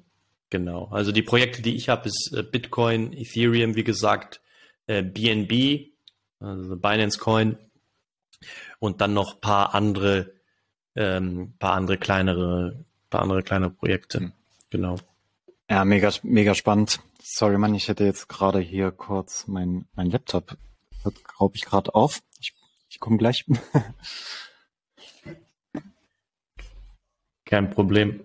Genau. 0.50 0.86
Also 0.86 1.12
die 1.12 1.22
Projekte, 1.22 1.62
die 1.62 1.76
ich 1.76 1.90
habe, 1.90 2.08
ist 2.08 2.34
äh, 2.36 2.44
Bitcoin, 2.44 3.14
Ethereum, 3.14 3.76
wie 3.76 3.84
gesagt, 3.84 4.42
äh, 4.88 5.04
BNB, 5.04 5.92
also 6.40 6.76
Binance 6.78 7.20
Coin 7.20 7.58
und 8.80 9.02
dann 9.02 9.14
noch 9.14 9.42
paar 9.42 9.74
andere, 9.74 10.34
ähm, 10.96 11.54
paar 11.60 11.74
andere 11.74 11.98
kleinere, 11.98 12.86
paar 13.10 13.22
andere 13.22 13.44
kleinere 13.44 13.72
Projekte. 13.72 14.20
Mhm. 14.20 14.34
Genau. 14.70 14.98
Ja, 15.70 15.84
mega, 15.84 16.12
mega 16.24 16.54
spannend. 16.54 17.00
Sorry, 17.22 17.58
Mann, 17.58 17.74
ich 17.74 17.88
hätte 17.88 18.04
jetzt 18.04 18.30
gerade 18.30 18.60
hier 18.60 18.92
kurz 18.92 19.48
mein, 19.48 19.88
mein 19.96 20.12
Laptop, 20.12 20.58
glaube 21.38 21.56
ich, 21.56 21.66
gerade 21.66 21.96
auf. 21.96 22.22
Ich, 22.40 22.54
ich 22.90 23.00
komme 23.00 23.18
gleich. 23.18 23.46
Kein 27.46 27.70
Problem. 27.70 28.22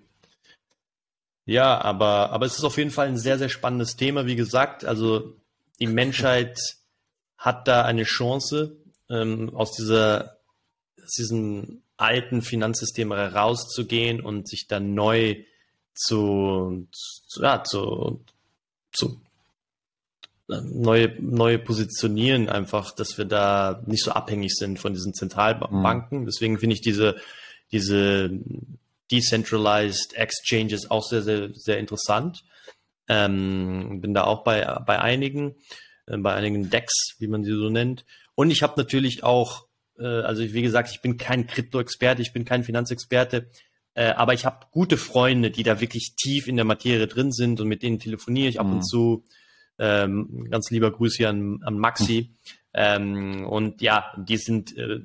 Ja, 1.44 1.80
aber, 1.80 2.30
aber 2.30 2.46
es 2.46 2.59
ist 2.59 2.64
auf 2.64 2.78
jeden 2.78 2.90
Fall 2.90 3.09
ein 3.09 3.18
sehr, 3.18 3.38
sehr 3.38 3.48
spannendes 3.48 3.96
Thema. 3.96 4.26
Wie 4.26 4.37
gesagt, 4.37 4.85
also 4.85 5.37
die 5.78 5.87
Menschheit 5.87 6.59
hat 7.37 7.68
da 7.68 7.85
eine 7.85 8.04
Chance, 8.04 8.76
ähm, 9.09 9.54
aus 9.54 9.72
dieser, 9.72 10.37
aus 11.02 11.11
diesem 11.18 11.83
alten 11.96 12.42
Finanzsystem 12.42 13.12
herauszugehen 13.12 14.20
und 14.20 14.48
sich 14.48 14.66
dann 14.68 14.94
neu 14.94 15.44
zu, 15.94 16.87
zu, 16.92 17.42
ja, 17.42 17.62
zu, 17.64 18.24
zu 18.92 19.20
neue, 20.48 21.14
neue 21.20 21.59
positionieren, 21.59 22.48
einfach, 22.48 22.94
dass 22.94 23.18
wir 23.18 23.24
da 23.24 23.83
nicht 23.87 24.04
so 24.04 24.12
abhängig 24.12 24.54
sind 24.54 24.78
von 24.78 24.94
diesen 24.94 25.14
Zentralbanken. 25.14 26.20
Mhm. 26.20 26.26
Deswegen 26.26 26.59
finde 26.59 26.74
ich 26.74 26.80
diese, 26.80 27.16
diese 27.72 28.30
Decentralized 29.11 30.14
Exchanges 30.14 30.90
auch 30.90 31.05
sehr, 31.05 31.23
sehr, 31.23 31.51
sehr 31.53 31.79
interessant. 31.79 32.44
Ähm, 33.09 34.01
bin 34.01 34.14
da 34.14 34.25
auch 34.25 34.44
bei, 34.44 34.64
bei 34.87 35.01
einigen, 35.01 35.57
äh, 36.07 36.16
bei 36.16 36.35
einigen 36.35 36.70
Decks, 36.70 37.16
wie 37.18 37.27
man 37.27 37.42
sie 37.42 37.53
so 37.53 37.68
nennt. 37.68 38.05
Und 38.35 38.51
ich 38.51 38.62
habe 38.62 38.75
natürlich 38.77 39.25
auch, 39.25 39.66
äh, 39.99 40.05
also 40.05 40.42
wie 40.42 40.62
gesagt, 40.62 40.90
ich 40.92 41.03
bin 41.03 41.16
kein 41.16 41.46
Krypto-Experte, 41.46 42.23
ich 42.23 42.33
bin 42.33 42.44
kein 42.44 42.62
Finanzexperte, 42.62 43.51
äh, 43.94 44.11
aber 44.11 44.35
ich 44.35 44.44
habe 44.44 44.66
gute 44.70 44.96
Freunde, 44.96 45.51
die 45.51 45.64
da 45.64 45.81
wirklich 45.81 46.14
tief 46.16 46.46
in 46.46 46.57
der 46.57 46.64
Materie 46.64 47.09
drin 47.09 47.33
sind 47.33 47.61
und 47.61 47.68
mit 47.68 47.83
denen 47.83 47.99
telefoniere 47.99 48.49
ich 48.49 48.61
ab 48.61 48.66
mhm. 48.66 48.73
und 48.75 48.83
zu. 48.83 49.25
Ähm, 49.79 50.46
ganz 50.51 50.70
lieber 50.70 50.90
Grüße 50.90 51.29
an, 51.29 51.61
an 51.64 51.79
Maxi. 51.79 52.31
Mhm. 52.31 52.37
Ähm, 52.75 53.46
und 53.46 53.83
ja, 53.83 54.14
die 54.16 54.37
sind 54.37 54.77
äh, 54.77 55.01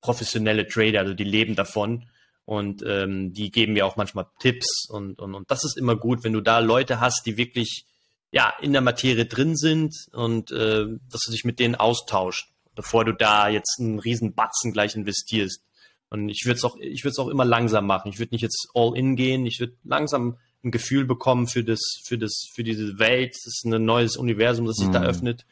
professionelle 0.00 0.66
Trader, 0.66 1.00
also 1.00 1.14
die 1.14 1.24
leben 1.24 1.56
davon. 1.56 2.04
Und 2.46 2.84
ähm, 2.86 3.32
die 3.32 3.50
geben 3.50 3.72
mir 3.72 3.86
auch 3.86 3.96
manchmal 3.96 4.26
Tipps 4.38 4.88
und, 4.88 5.20
und, 5.20 5.34
und 5.34 5.50
das 5.50 5.64
ist 5.64 5.76
immer 5.76 5.96
gut, 5.96 6.22
wenn 6.22 6.32
du 6.32 6.40
da 6.40 6.60
Leute 6.60 7.00
hast, 7.00 7.26
die 7.26 7.36
wirklich 7.36 7.84
ja 8.30 8.52
in 8.60 8.72
der 8.72 8.82
Materie 8.82 9.26
drin 9.26 9.56
sind 9.56 9.94
und 10.12 10.52
äh, 10.52 10.86
dass 11.10 11.22
du 11.26 11.32
dich 11.32 11.44
mit 11.44 11.58
denen 11.58 11.74
austauscht, 11.74 12.48
bevor 12.76 13.04
du 13.04 13.12
da 13.12 13.48
jetzt 13.48 13.80
einen 13.80 13.98
riesen 13.98 14.34
Batzen 14.34 14.72
gleich 14.72 14.94
investierst. 14.94 15.60
Und 16.08 16.28
ich 16.28 16.42
würde 16.44 16.58
es 16.58 16.64
auch, 16.64 16.76
ich 16.78 17.02
würde 17.02 17.12
es 17.12 17.18
auch 17.18 17.28
immer 17.28 17.44
langsam 17.44 17.86
machen. 17.86 18.10
Ich 18.12 18.18
würde 18.18 18.34
nicht 18.34 18.42
jetzt 18.42 18.68
all 18.74 18.96
in 18.96 19.16
gehen. 19.16 19.44
Ich 19.44 19.58
würde 19.58 19.74
langsam 19.82 20.38
ein 20.62 20.70
Gefühl 20.70 21.04
bekommen 21.04 21.48
für 21.48 21.64
das, 21.64 21.80
für 22.04 22.16
das, 22.16 22.48
für 22.54 22.62
diese 22.62 22.98
Welt. 22.98 23.34
Es 23.34 23.46
ist 23.46 23.64
ein 23.64 23.84
neues 23.84 24.16
Universum, 24.16 24.66
das 24.66 24.76
sich 24.76 24.88
mhm. 24.88 24.92
da 24.92 25.02
öffnet. 25.02 25.46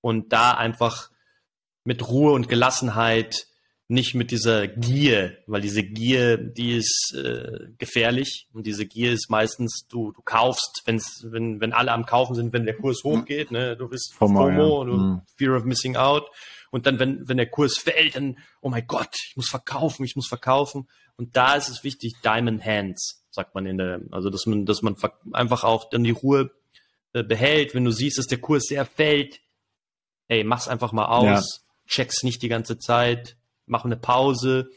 Und 0.00 0.32
da 0.32 0.52
einfach 0.52 1.10
mit 1.84 2.08
Ruhe 2.08 2.32
und 2.32 2.48
Gelassenheit, 2.48 3.47
nicht 3.90 4.14
mit 4.14 4.30
dieser 4.30 4.68
Gier, 4.68 5.38
weil 5.46 5.62
diese 5.62 5.82
Gier, 5.82 6.36
die 6.36 6.76
ist 6.76 7.14
äh, 7.16 7.68
gefährlich. 7.78 8.46
Und 8.52 8.66
diese 8.66 8.84
Gier 8.84 9.12
ist 9.12 9.30
meistens, 9.30 9.86
du, 9.88 10.12
du 10.12 10.20
kaufst, 10.20 10.82
wenn's, 10.84 11.26
wenn, 11.30 11.60
wenn 11.62 11.72
alle 11.72 11.92
am 11.92 12.04
Kaufen 12.04 12.34
sind, 12.34 12.52
wenn 12.52 12.66
der 12.66 12.76
Kurs 12.76 13.02
hochgeht, 13.02 13.50
ne, 13.50 13.76
du 13.78 13.88
bist 13.88 14.14
FOMO, 14.14 14.50
ja. 14.50 14.84
du 14.84 14.92
mhm. 14.92 15.22
Fear 15.36 15.56
of 15.56 15.64
Missing 15.64 15.96
Out. 15.96 16.30
Und 16.70 16.84
dann, 16.86 16.98
wenn, 16.98 17.26
wenn 17.28 17.38
der 17.38 17.48
Kurs 17.48 17.78
fällt, 17.78 18.16
dann, 18.16 18.38
oh 18.60 18.68
mein 18.68 18.86
Gott, 18.86 19.14
ich 19.30 19.36
muss 19.36 19.48
verkaufen, 19.48 20.04
ich 20.04 20.16
muss 20.16 20.28
verkaufen. 20.28 20.86
Und 21.16 21.34
da 21.34 21.54
ist 21.54 21.70
es 21.70 21.82
wichtig, 21.82 22.12
Diamond 22.22 22.62
Hands, 22.62 23.24
sagt 23.30 23.54
man 23.54 23.64
in 23.64 23.78
der, 23.78 24.02
also 24.10 24.28
dass 24.28 24.44
man, 24.44 24.66
dass 24.66 24.82
man 24.82 24.96
einfach 25.32 25.64
auch 25.64 25.88
dann 25.88 26.04
die 26.04 26.10
Ruhe 26.10 26.50
äh, 27.14 27.22
behält, 27.22 27.74
wenn 27.74 27.86
du 27.86 27.90
siehst, 27.90 28.18
dass 28.18 28.26
der 28.26 28.38
Kurs 28.38 28.64
sehr 28.64 28.84
fällt. 28.84 29.40
Hey, 30.28 30.44
mach's 30.44 30.68
einfach 30.68 30.92
mal 30.92 31.06
aus, 31.06 31.24
ja. 31.24 31.42
check's 31.86 32.22
nicht 32.22 32.42
die 32.42 32.48
ganze 32.48 32.78
Zeit, 32.78 33.38
mach 33.68 33.84
eine 33.84 33.96
Pause. 33.96 34.70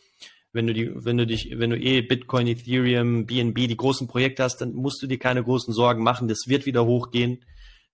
Wenn 0.54 0.68
du 0.68 0.74
die, 0.74 0.92
wenn 0.94 1.18
du 1.18 1.26
dich, 1.26 1.54
wenn 1.56 1.70
du 1.70 1.80
eh 1.80 2.02
Bitcoin, 2.02 2.48
Ethereum, 2.48 3.26
BNB, 3.26 3.68
die 3.68 3.78
großen 3.78 4.08
Projekte 4.08 4.44
hast, 4.44 4.58
dann 4.58 4.74
musst 4.74 5.02
du 5.02 5.08
dir 5.08 5.18
keine 5.18 5.44
großen 5.44 5.74
Sorgen 5.74 6.04
machen. 6.04 6.28
Das 6.28 6.44
wird 6.48 6.66
wieder 6.66 6.86
hochgehen. 6.86 7.44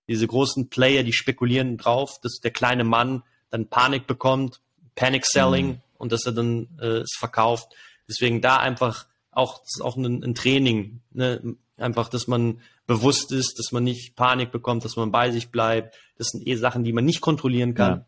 Diese 0.07 0.25
großen 0.25 0.69
Player, 0.69 1.03
die 1.03 1.13
spekulieren 1.13 1.77
drauf, 1.77 2.19
dass 2.21 2.39
der 2.39 2.51
kleine 2.51 2.83
Mann 2.83 3.23
dann 3.49 3.69
Panik 3.69 4.07
bekommt, 4.07 4.62
Panic 4.95 5.25
Selling 5.25 5.67
mhm. 5.67 5.81
und 5.97 6.12
dass 6.12 6.25
er 6.25 6.31
dann 6.31 6.67
äh, 6.79 6.99
es 6.99 7.15
verkauft. 7.17 7.73
Deswegen 8.10 8.41
da 8.41 8.57
einfach 8.57 9.05
auch, 9.31 9.60
das 9.60 9.75
ist 9.77 9.81
auch 9.81 9.97
ein, 9.97 10.23
ein 10.23 10.33
Training, 10.33 11.01
ne? 11.12 11.57
einfach, 11.77 12.10
dass 12.10 12.27
man 12.27 12.62
bewusst 12.88 13.31
ist, 13.31 13.60
dass 13.60 13.71
man 13.71 13.83
nicht 13.83 14.15
Panik 14.15 14.51
bekommt, 14.51 14.83
dass 14.86 14.95
man 14.95 15.12
bei 15.12 15.31
sich 15.31 15.51
bleibt. 15.51 15.95
Das 16.17 16.29
sind 16.29 16.47
eh 16.47 16.55
Sachen, 16.55 16.83
die 16.83 16.93
man 16.93 17.05
nicht 17.05 17.21
kontrollieren 17.21 17.73
kann. 17.73 17.99
Ja. 17.99 18.05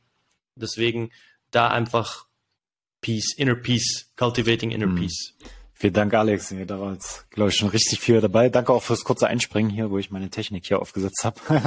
Deswegen 0.56 1.12
da 1.52 1.68
einfach 1.68 2.26
Peace, 3.02 3.34
Inner 3.38 3.56
Peace, 3.56 4.12
Cultivating 4.16 4.72
Inner 4.72 4.88
mhm. 4.88 4.96
Peace. 4.96 5.34
Vielen 5.74 5.94
Dank, 5.94 6.14
Alex. 6.14 6.54
Da 6.68 6.80
war 6.80 6.92
jetzt, 6.92 7.32
glaube 7.32 7.52
ich, 7.52 7.56
schon 7.56 7.70
richtig 7.70 8.02
viel 8.02 8.20
dabei. 8.20 8.50
Danke 8.50 8.74
auch 8.74 8.84
fürs 8.84 9.06
kurze 9.06 9.28
Einspringen 9.28 9.72
hier, 9.72 9.90
wo 9.90 9.98
ich 9.98 10.12
meine 10.12 10.30
Technik 10.30 10.66
hier 10.68 10.82
aufgesetzt 10.82 11.24
habe. 11.24 11.40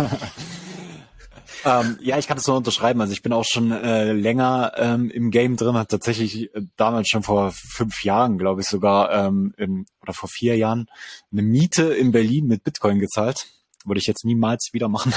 ähm, 1.65 1.99
ja, 2.03 2.19
ich 2.19 2.27
kann 2.27 2.37
das 2.37 2.47
nur 2.47 2.59
unterschreiben. 2.59 3.01
Also 3.01 3.15
ich 3.15 3.23
bin 3.23 3.33
auch 3.33 3.47
schon 3.47 3.73
äh, 3.73 4.13
länger 4.13 4.73
ähm, 4.77 5.11
im 5.11 5.31
Game 5.31 5.57
drin, 5.57 5.77
hat 5.77 5.89
tatsächlich 5.89 6.55
äh, 6.55 6.61
damals 6.77 7.09
schon 7.09 7.23
vor 7.23 7.53
fünf 7.53 8.05
Jahren, 8.05 8.37
glaube 8.37 8.61
ich, 8.61 8.67
sogar 8.67 9.11
ähm, 9.13 9.55
im, 9.57 9.87
oder 10.03 10.13
vor 10.13 10.29
vier 10.29 10.59
Jahren 10.59 10.91
eine 11.31 11.41
Miete 11.41 11.85
in 11.95 12.13
Berlin 12.13 12.47
mit 12.47 12.65
Bitcoin 12.65 12.99
gezahlt. 12.99 13.47
Würde 13.87 13.99
ich 13.99 14.07
jetzt 14.07 14.27
niemals 14.27 14.69
wieder 14.73 14.91
machen. 14.91 15.15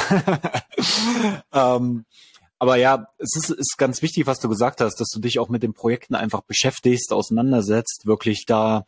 ähm, 1.54 2.06
aber 2.60 2.78
ja, 2.78 3.08
es 3.18 3.36
ist, 3.36 3.50
ist 3.50 3.78
ganz 3.78 4.02
wichtig, 4.02 4.28
was 4.28 4.40
du 4.40 4.50
gesagt 4.50 4.82
hast, 4.82 5.00
dass 5.00 5.10
du 5.10 5.20
dich 5.20 5.40
auch 5.40 5.50
mit 5.50 5.64
den 5.64 5.74
Projekten 5.74 6.16
einfach 6.16 6.42
beschäftigst, 6.42 7.12
auseinandersetzt, 7.12 8.06
wirklich 8.06 8.46
da 8.46 8.86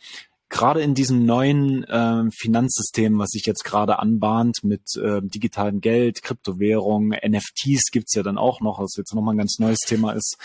gerade 0.49 0.81
in 0.81 0.93
diesem 0.93 1.25
neuen 1.25 1.83
äh, 1.83 2.29
Finanzsystem, 2.31 3.19
was 3.19 3.31
sich 3.31 3.45
jetzt 3.45 3.63
gerade 3.63 3.99
anbahnt 3.99 4.59
mit 4.63 4.95
äh, 4.95 5.21
digitalem 5.21 5.81
Geld, 5.81 6.23
Kryptowährung, 6.23 7.09
NFTs 7.09 7.91
gibt's 7.91 8.13
ja 8.13 8.23
dann 8.23 8.37
auch 8.37 8.61
noch, 8.61 8.79
was 8.79 8.95
jetzt 8.95 9.13
nochmal 9.13 9.35
ein 9.35 9.39
ganz 9.39 9.59
neues 9.59 9.79
Thema 9.79 10.13
ist. 10.13 10.37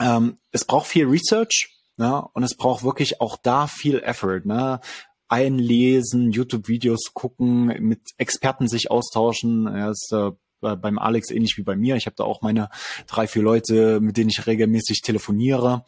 Ähm, 0.00 0.38
es 0.50 0.64
braucht 0.64 0.86
viel 0.86 1.06
Research 1.06 1.68
ne? 1.96 2.26
und 2.32 2.42
es 2.42 2.56
braucht 2.56 2.84
wirklich 2.84 3.20
auch 3.20 3.36
da 3.36 3.66
viel 3.66 3.98
Effort. 4.00 4.42
Ne? 4.44 4.80
Einlesen, 5.28 6.30
YouTube-Videos 6.30 7.12
gucken, 7.14 7.66
mit 7.80 8.00
Experten 8.16 8.68
sich 8.68 8.90
austauschen. 8.90 9.64
Ja, 9.64 9.90
ist, 9.90 10.12
äh, 10.12 10.30
beim 10.62 10.98
Alex 10.98 11.30
ähnlich 11.30 11.56
wie 11.58 11.62
bei 11.62 11.76
mir. 11.76 11.96
Ich 11.96 12.06
habe 12.06 12.16
da 12.16 12.24
auch 12.24 12.42
meine 12.42 12.70
drei, 13.06 13.26
vier 13.26 13.42
Leute, 13.42 14.00
mit 14.00 14.16
denen 14.16 14.30
ich 14.30 14.46
regelmäßig 14.46 15.02
telefoniere. 15.02 15.84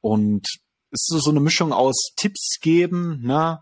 Und 0.00 0.46
es 0.90 1.08
ist 1.14 1.24
so 1.24 1.30
eine 1.30 1.40
Mischung 1.40 1.72
aus 1.72 2.12
Tipps 2.16 2.58
geben, 2.60 3.20
ne? 3.22 3.60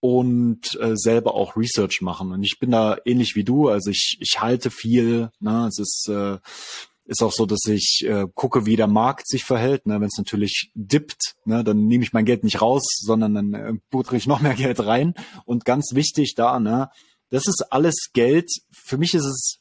und 0.00 0.78
äh, 0.80 0.92
selber 0.94 1.34
auch 1.34 1.56
Research 1.56 2.00
machen. 2.00 2.32
Und 2.32 2.44
ich 2.44 2.58
bin 2.58 2.70
da 2.70 2.96
ähnlich 3.04 3.34
wie 3.34 3.44
du, 3.44 3.68
also 3.68 3.90
ich, 3.90 4.18
ich 4.20 4.40
halte 4.40 4.70
viel, 4.70 5.30
ne? 5.40 5.66
es 5.68 5.78
ist, 5.78 6.08
äh, 6.08 6.38
ist 7.06 7.22
auch 7.22 7.32
so, 7.32 7.46
dass 7.46 7.64
ich 7.66 8.04
äh, 8.06 8.26
gucke, 8.34 8.66
wie 8.66 8.76
der 8.76 8.88
Markt 8.88 9.28
sich 9.28 9.44
verhält. 9.44 9.86
Ne? 9.86 9.94
Wenn 9.94 10.08
es 10.08 10.18
natürlich 10.18 10.70
dippt, 10.74 11.36
ne, 11.44 11.62
dann 11.62 11.86
nehme 11.86 12.04
ich 12.04 12.12
mein 12.12 12.24
Geld 12.24 12.44
nicht 12.44 12.60
raus, 12.60 12.84
sondern 13.00 13.34
dann 13.34 13.54
äh, 13.54 13.72
butter 13.90 14.14
ich 14.14 14.26
noch 14.26 14.40
mehr 14.40 14.54
Geld 14.56 14.84
rein. 14.84 15.14
Und 15.44 15.64
ganz 15.64 15.94
wichtig 15.94 16.34
da, 16.34 16.58
ne, 16.58 16.90
das 17.30 17.46
ist 17.46 17.64
alles 17.70 18.10
Geld. 18.12 18.50
Für 18.72 18.98
mich 18.98 19.14
ist 19.14 19.24
es 19.24 19.58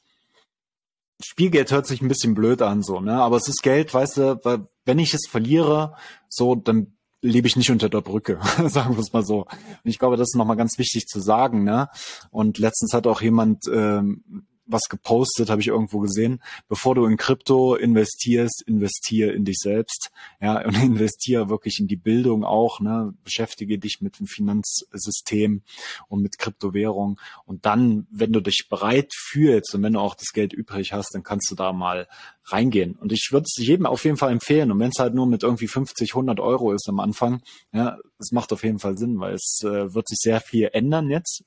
Spielgeld 1.24 1.72
hört 1.72 1.88
sich 1.88 2.02
ein 2.02 2.08
bisschen 2.08 2.36
blöd 2.36 2.62
an, 2.62 2.84
so, 2.84 3.00
ne? 3.00 3.22
Aber 3.22 3.38
es 3.38 3.48
ist 3.48 3.64
Geld, 3.64 3.94
weißt 3.94 4.18
du, 4.18 4.40
weil 4.44 4.68
wenn 4.86 5.00
ich 5.00 5.14
es 5.14 5.28
verliere, 5.30 5.96
so, 6.30 6.56
dann 6.56 6.96
lebe 7.22 7.48
ich 7.48 7.56
nicht 7.56 7.72
unter 7.72 7.90
der 7.90 8.02
Brücke, 8.02 8.40
sagen 8.68 8.96
wir 8.96 9.02
es 9.02 9.14
mal 9.14 9.26
so. 9.26 9.42
Und 9.42 9.86
ich 9.86 10.00
glaube, 10.00 10.18
das 10.18 10.30
ist 10.30 10.36
nochmal 10.36 10.58
ganz 10.58 10.78
wichtig 10.78 11.08
zu 11.08 11.20
sagen, 11.20 11.64
ne? 11.64 11.90
Und 12.32 12.58
letztens 12.58 12.94
hat 12.94 13.08
auch 13.08 13.22
jemand 13.22 13.64
ähm, 13.72 14.48
was 14.66 14.84
gepostet, 14.90 15.50
habe 15.50 15.62
ich 15.62 15.68
irgendwo 15.68 16.00
gesehen. 16.00 16.42
Bevor 16.68 16.96
du 16.96 17.06
in 17.06 17.18
Krypto 17.18 17.76
investierst, 17.76 18.64
investier 18.66 19.34
in 19.34 19.46
dich 19.46 19.58
selbst, 19.60 20.12
ja, 20.42 20.62
und 20.66 20.76
investiere 20.76 21.50
wirklich 21.50 21.80
in 21.80 21.88
die 21.88 21.96
Bildung 21.96 22.44
auch, 22.44 22.80
ne, 22.80 23.14
beschäftige 23.24 23.78
dich 23.80 24.02
mit 24.02 24.20
dem 24.20 24.28
Finanzsystem 24.28 25.62
und 26.08 26.22
mit 26.22 26.38
Kryptowährung. 26.38 27.20
Und 27.46 27.66
dann, 27.66 28.08
wenn 28.10 28.34
du 28.34 28.42
dich 28.42 28.68
bereit 28.70 29.12
fühlst 29.14 29.74
und 29.76 29.84
wenn 29.84 29.94
du 29.94 30.00
auch 30.00 30.16
das 30.16 30.34
Geld 30.34 30.54
übrig 30.54 30.94
hast, 30.94 31.14
dann 31.14 31.24
kannst 31.24 31.50
du 31.52 31.56
da 31.56 31.74
mal 31.74 32.08
reingehen. 32.46 32.96
Und 32.96 33.12
ich 33.12 33.30
würde 33.32 33.46
es 33.46 33.64
jedem 33.64 33.86
auf 33.86 34.06
jeden 34.06 34.18
Fall 34.18 34.32
empfehlen. 34.32 34.72
Und 34.72 34.80
wenn 34.80 34.92
es 34.92 35.00
halt 35.00 35.14
nur 35.14 35.28
mit 35.28 35.44
irgendwie 35.44 35.68
50, 35.68 36.12
100 36.12 36.40
Euro 36.40 36.74
ist 36.74 36.88
am 36.90 37.00
Anfang, 37.00 37.42
ja, 37.72 37.98
es 38.20 38.32
macht 38.32 38.54
auf 38.54 38.64
jeden 38.64 38.80
Fall 38.80 38.98
Sinn, 38.98 39.20
weil 39.20 39.34
es 39.34 39.62
äh, 39.64 39.94
wird 39.94 40.08
sich 40.08 40.20
sehr 40.22 40.42
viel 40.42 40.70
ändern 40.74 41.10
jetzt 41.10 41.44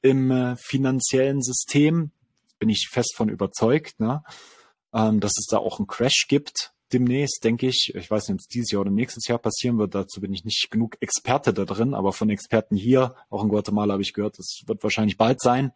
im 0.00 0.30
äh, 0.30 0.56
finanziellen 0.56 1.42
System 1.42 2.12
bin 2.58 2.68
ich 2.68 2.88
fest 2.90 3.14
von 3.16 3.28
überzeugt, 3.28 4.00
ne? 4.00 4.22
ähm, 4.92 5.20
dass 5.20 5.32
es 5.38 5.46
da 5.46 5.58
auch 5.58 5.78
einen 5.78 5.86
Crash 5.86 6.26
gibt 6.28 6.72
demnächst, 6.92 7.44
denke 7.44 7.68
ich. 7.68 7.92
Ich 7.94 8.10
weiß 8.10 8.28
nicht, 8.28 8.34
ob 8.34 8.40
es 8.40 8.48
dieses 8.48 8.70
Jahr 8.70 8.80
oder 8.80 8.90
nächstes 8.90 9.26
Jahr 9.26 9.38
passieren 9.38 9.78
wird. 9.78 9.94
Dazu 9.94 10.20
bin 10.20 10.32
ich 10.32 10.44
nicht 10.44 10.70
genug 10.70 10.96
Experte 11.00 11.52
da 11.52 11.64
drin, 11.64 11.94
aber 11.94 12.12
von 12.12 12.30
Experten 12.30 12.76
hier, 12.76 13.14
auch 13.30 13.42
in 13.42 13.48
Guatemala, 13.48 13.92
habe 13.92 14.02
ich 14.02 14.12
gehört, 14.12 14.38
das 14.38 14.62
wird 14.66 14.82
wahrscheinlich 14.82 15.16
bald 15.16 15.40
sein. 15.40 15.72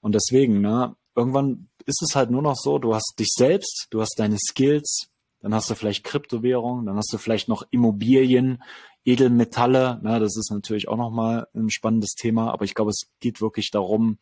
Und 0.00 0.14
deswegen, 0.14 0.60
ne, 0.60 0.94
irgendwann 1.14 1.68
ist 1.84 2.02
es 2.02 2.14
halt 2.14 2.30
nur 2.30 2.42
noch 2.42 2.56
so, 2.56 2.78
du 2.78 2.94
hast 2.94 3.14
dich 3.18 3.30
selbst, 3.34 3.86
du 3.90 4.00
hast 4.00 4.14
deine 4.18 4.38
Skills, 4.38 5.08
dann 5.40 5.54
hast 5.54 5.70
du 5.70 5.74
vielleicht 5.74 6.04
Kryptowährung, 6.04 6.86
dann 6.86 6.96
hast 6.96 7.12
du 7.12 7.18
vielleicht 7.18 7.48
noch 7.48 7.64
Immobilien, 7.70 8.62
Edelmetalle, 9.04 10.00
ne, 10.02 10.18
das 10.18 10.36
ist 10.36 10.50
natürlich 10.50 10.88
auch 10.88 10.96
nochmal 10.96 11.46
ein 11.54 11.70
spannendes 11.70 12.14
Thema, 12.14 12.52
aber 12.52 12.64
ich 12.64 12.74
glaube, 12.74 12.90
es 12.90 13.08
geht 13.20 13.40
wirklich 13.40 13.70
darum, 13.70 14.18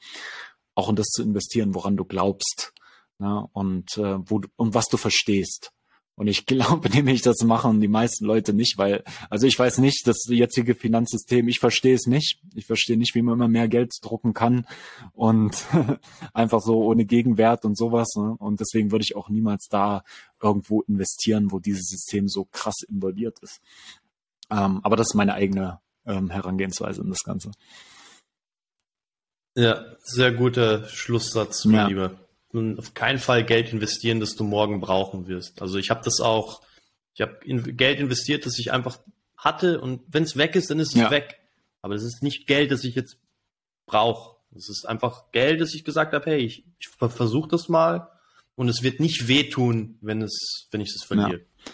auch 0.74 0.88
in 0.88 0.96
das 0.96 1.08
zu 1.08 1.22
investieren, 1.22 1.74
woran 1.74 1.96
du 1.96 2.04
glaubst 2.04 2.72
ne? 3.18 3.46
und 3.52 3.96
äh, 3.98 4.18
wo 4.28 4.40
und 4.56 4.74
was 4.74 4.86
du 4.86 4.96
verstehst. 4.96 5.72
Und 6.16 6.28
ich 6.28 6.46
glaube 6.46 6.88
nämlich, 6.90 7.22
das 7.22 7.42
machen 7.42 7.80
die 7.80 7.88
meisten 7.88 8.24
Leute 8.24 8.52
nicht, 8.52 8.78
weil, 8.78 9.02
also 9.30 9.46
ich 9.46 9.58
weiß 9.58 9.78
nicht, 9.78 10.06
das 10.06 10.24
jetzige 10.28 10.74
Finanzsystem, 10.74 11.48
ich 11.48 11.58
verstehe 11.58 11.94
es 11.94 12.06
nicht. 12.06 12.40
Ich 12.54 12.66
verstehe 12.66 12.96
nicht, 12.96 13.14
wie 13.14 13.22
man 13.22 13.34
immer 13.34 13.48
mehr 13.48 13.68
Geld 13.68 13.92
drucken 14.02 14.34
kann 14.34 14.66
und 15.12 15.64
einfach 16.32 16.60
so 16.60 16.84
ohne 16.84 17.04
Gegenwert 17.04 17.64
und 17.64 17.76
sowas. 17.76 18.14
Ne? 18.16 18.36
Und 18.38 18.60
deswegen 18.60 18.92
würde 18.92 19.04
ich 19.04 19.16
auch 19.16 19.28
niemals 19.28 19.66
da 19.68 20.02
irgendwo 20.40 20.82
investieren, 20.82 21.50
wo 21.50 21.58
dieses 21.58 21.88
System 21.88 22.28
so 22.28 22.44
krass 22.44 22.82
involviert 22.88 23.38
ist. 23.40 23.60
Ähm, 24.50 24.80
aber 24.82 24.96
das 24.96 25.08
ist 25.08 25.14
meine 25.14 25.34
eigene 25.34 25.80
ähm, 26.06 26.30
Herangehensweise 26.30 27.02
in 27.02 27.08
das 27.08 27.22
Ganze. 27.22 27.50
Ja, 29.54 29.84
sehr 30.02 30.32
guter 30.32 30.88
Schlusssatz, 30.88 31.64
mein 31.64 31.74
ja. 31.74 31.86
Lieber. 31.86 32.20
Und 32.52 32.78
auf 32.78 32.94
keinen 32.94 33.18
Fall 33.18 33.44
Geld 33.44 33.72
investieren, 33.72 34.20
das 34.20 34.36
du 34.36 34.44
morgen 34.44 34.80
brauchen 34.80 35.26
wirst. 35.26 35.60
Also 35.60 35.78
ich 35.78 35.90
habe 35.90 36.02
das 36.04 36.20
auch, 36.20 36.62
ich 37.14 37.20
habe 37.20 37.38
in 37.44 37.76
Geld 37.76 38.00
investiert, 38.00 38.46
das 38.46 38.58
ich 38.58 38.72
einfach 38.72 38.98
hatte 39.36 39.80
und 39.80 40.02
wenn 40.08 40.22
es 40.22 40.36
weg 40.36 40.54
ist, 40.54 40.70
dann 40.70 40.78
ist 40.78 40.94
es 40.94 41.00
ja. 41.00 41.10
weg. 41.10 41.40
Aber 41.82 41.94
es 41.94 42.02
ist 42.02 42.22
nicht 42.22 42.46
Geld, 42.46 42.70
das 42.70 42.84
ich 42.84 42.94
jetzt 42.94 43.18
brauche. 43.86 44.36
Es 44.56 44.68
ist 44.68 44.88
einfach 44.88 45.32
Geld, 45.32 45.60
das 45.60 45.74
ich 45.74 45.84
gesagt 45.84 46.12
habe, 46.12 46.30
hey, 46.30 46.38
ich, 46.38 46.64
ich 46.78 46.88
versuche 46.88 47.48
das 47.48 47.68
mal 47.68 48.08
und 48.54 48.68
es 48.68 48.82
wird 48.82 49.00
nicht 49.00 49.28
wehtun, 49.28 49.98
wenn 50.00 50.22
es, 50.22 50.68
wenn 50.70 50.80
ich 50.80 50.94
es 50.94 51.04
verliere. 51.04 51.40
Ja. 51.40 51.72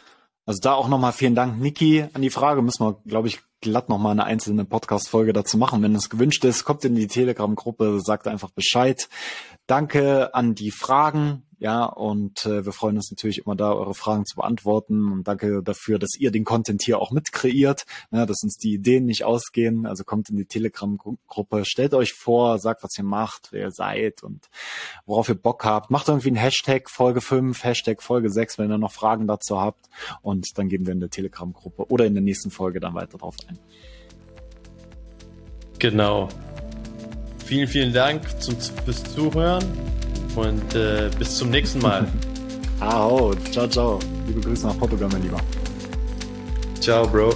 Also 0.51 0.63
da 0.63 0.75
auch 0.75 0.89
nochmal 0.89 1.13
vielen 1.13 1.37
Dank, 1.37 1.61
Niki, 1.61 2.07
an 2.13 2.23
die 2.23 2.31
Frage. 2.31 2.61
Müssen 2.61 2.85
wir, 2.85 2.97
glaube 3.07 3.29
ich, 3.29 3.39
glatt 3.61 3.89
nochmal 3.89 4.11
eine 4.11 4.25
einzelne 4.25 4.65
Podcast-Folge 4.65 5.33
dazu 5.33 5.57
machen. 5.59 5.81
Wenn 5.81 5.95
es 5.95 6.11
gewünscht 6.11 6.45
ist, 6.45 6.65
kommt 6.65 6.85
in 6.85 6.97
die 6.97 7.07
Telegram-Gruppe, 7.07 8.01
sagt 8.01 8.27
einfach 8.27 8.51
Bescheid. 8.51 9.09
Danke 9.69 10.35
an 10.35 10.57
die 10.57 10.73
Fragen. 10.73 11.45
Ja, 11.61 11.85
und 11.85 12.47
äh, 12.47 12.65
wir 12.65 12.73
freuen 12.73 12.97
uns 12.97 13.11
natürlich 13.11 13.45
immer 13.45 13.55
da, 13.55 13.75
eure 13.75 13.93
Fragen 13.93 14.25
zu 14.25 14.37
beantworten. 14.37 15.13
Und 15.13 15.29
danke 15.29 15.63
dafür, 15.63 15.99
dass 15.99 16.17
ihr 16.19 16.31
den 16.31 16.45
Content 16.45 16.83
hier 16.83 16.99
auch 16.99 17.11
mitkreiert, 17.11 17.85
ja, 18.11 18.25
dass 18.25 18.43
uns 18.43 18.57
die 18.57 18.73
Ideen 18.73 19.05
nicht 19.05 19.25
ausgehen. 19.25 19.85
Also 19.85 20.03
kommt 20.05 20.31
in 20.31 20.37
die 20.37 20.47
Telegram-Gruppe, 20.47 21.67
stellt 21.67 21.93
euch 21.93 22.15
vor, 22.15 22.59
sagt, 22.59 22.83
was 22.83 22.97
ihr 22.97 23.05
macht, 23.05 23.49
wer 23.53 23.67
ihr 23.67 23.71
seid 23.73 24.23
und 24.23 24.49
worauf 25.05 25.29
ihr 25.29 25.35
Bock 25.35 25.63
habt. 25.67 25.91
Macht 25.91 26.09
irgendwie 26.09 26.29
einen 26.29 26.37
Hashtag 26.37 26.89
Folge 26.89 27.21
5, 27.21 27.63
Hashtag 27.63 28.03
Folge 28.03 28.31
6, 28.31 28.57
wenn 28.57 28.71
ihr 28.71 28.79
noch 28.79 28.93
Fragen 28.93 29.27
dazu 29.27 29.61
habt. 29.61 29.91
Und 30.23 30.57
dann 30.57 30.71
geben 30.71 30.87
wir 30.87 30.95
in 30.95 31.01
der 31.01 31.11
Telegram-Gruppe 31.11 31.91
oder 31.91 32.07
in 32.07 32.15
der 32.15 32.23
nächsten 32.23 32.51
Folge 32.51 32.81
dann 32.81 32.95
weiter 32.95 33.19
drauf 33.19 33.37
ein. 33.49 33.59
Genau. 35.79 36.31
Vielen, 37.45 37.69
vielen 37.69 37.93
Dank 37.93 38.41
zum, 38.41 38.59
fürs 38.59 39.05
Zuhören 39.05 39.65
und 40.37 40.75
äh, 40.75 41.11
bis 41.19 41.37
zum 41.37 41.51
nächsten 41.51 41.81
Mal. 41.81 42.07
Ahau, 42.81 43.35
ciao, 43.51 43.67
ciao. 43.69 43.99
Liebe 44.27 44.41
Grüße 44.41 44.67
nach 44.67 44.79
Portugal, 44.79 45.09
mein 45.13 45.23
Lieber. 45.23 45.41
Ciao, 46.81 47.07
Bro. 47.07 47.35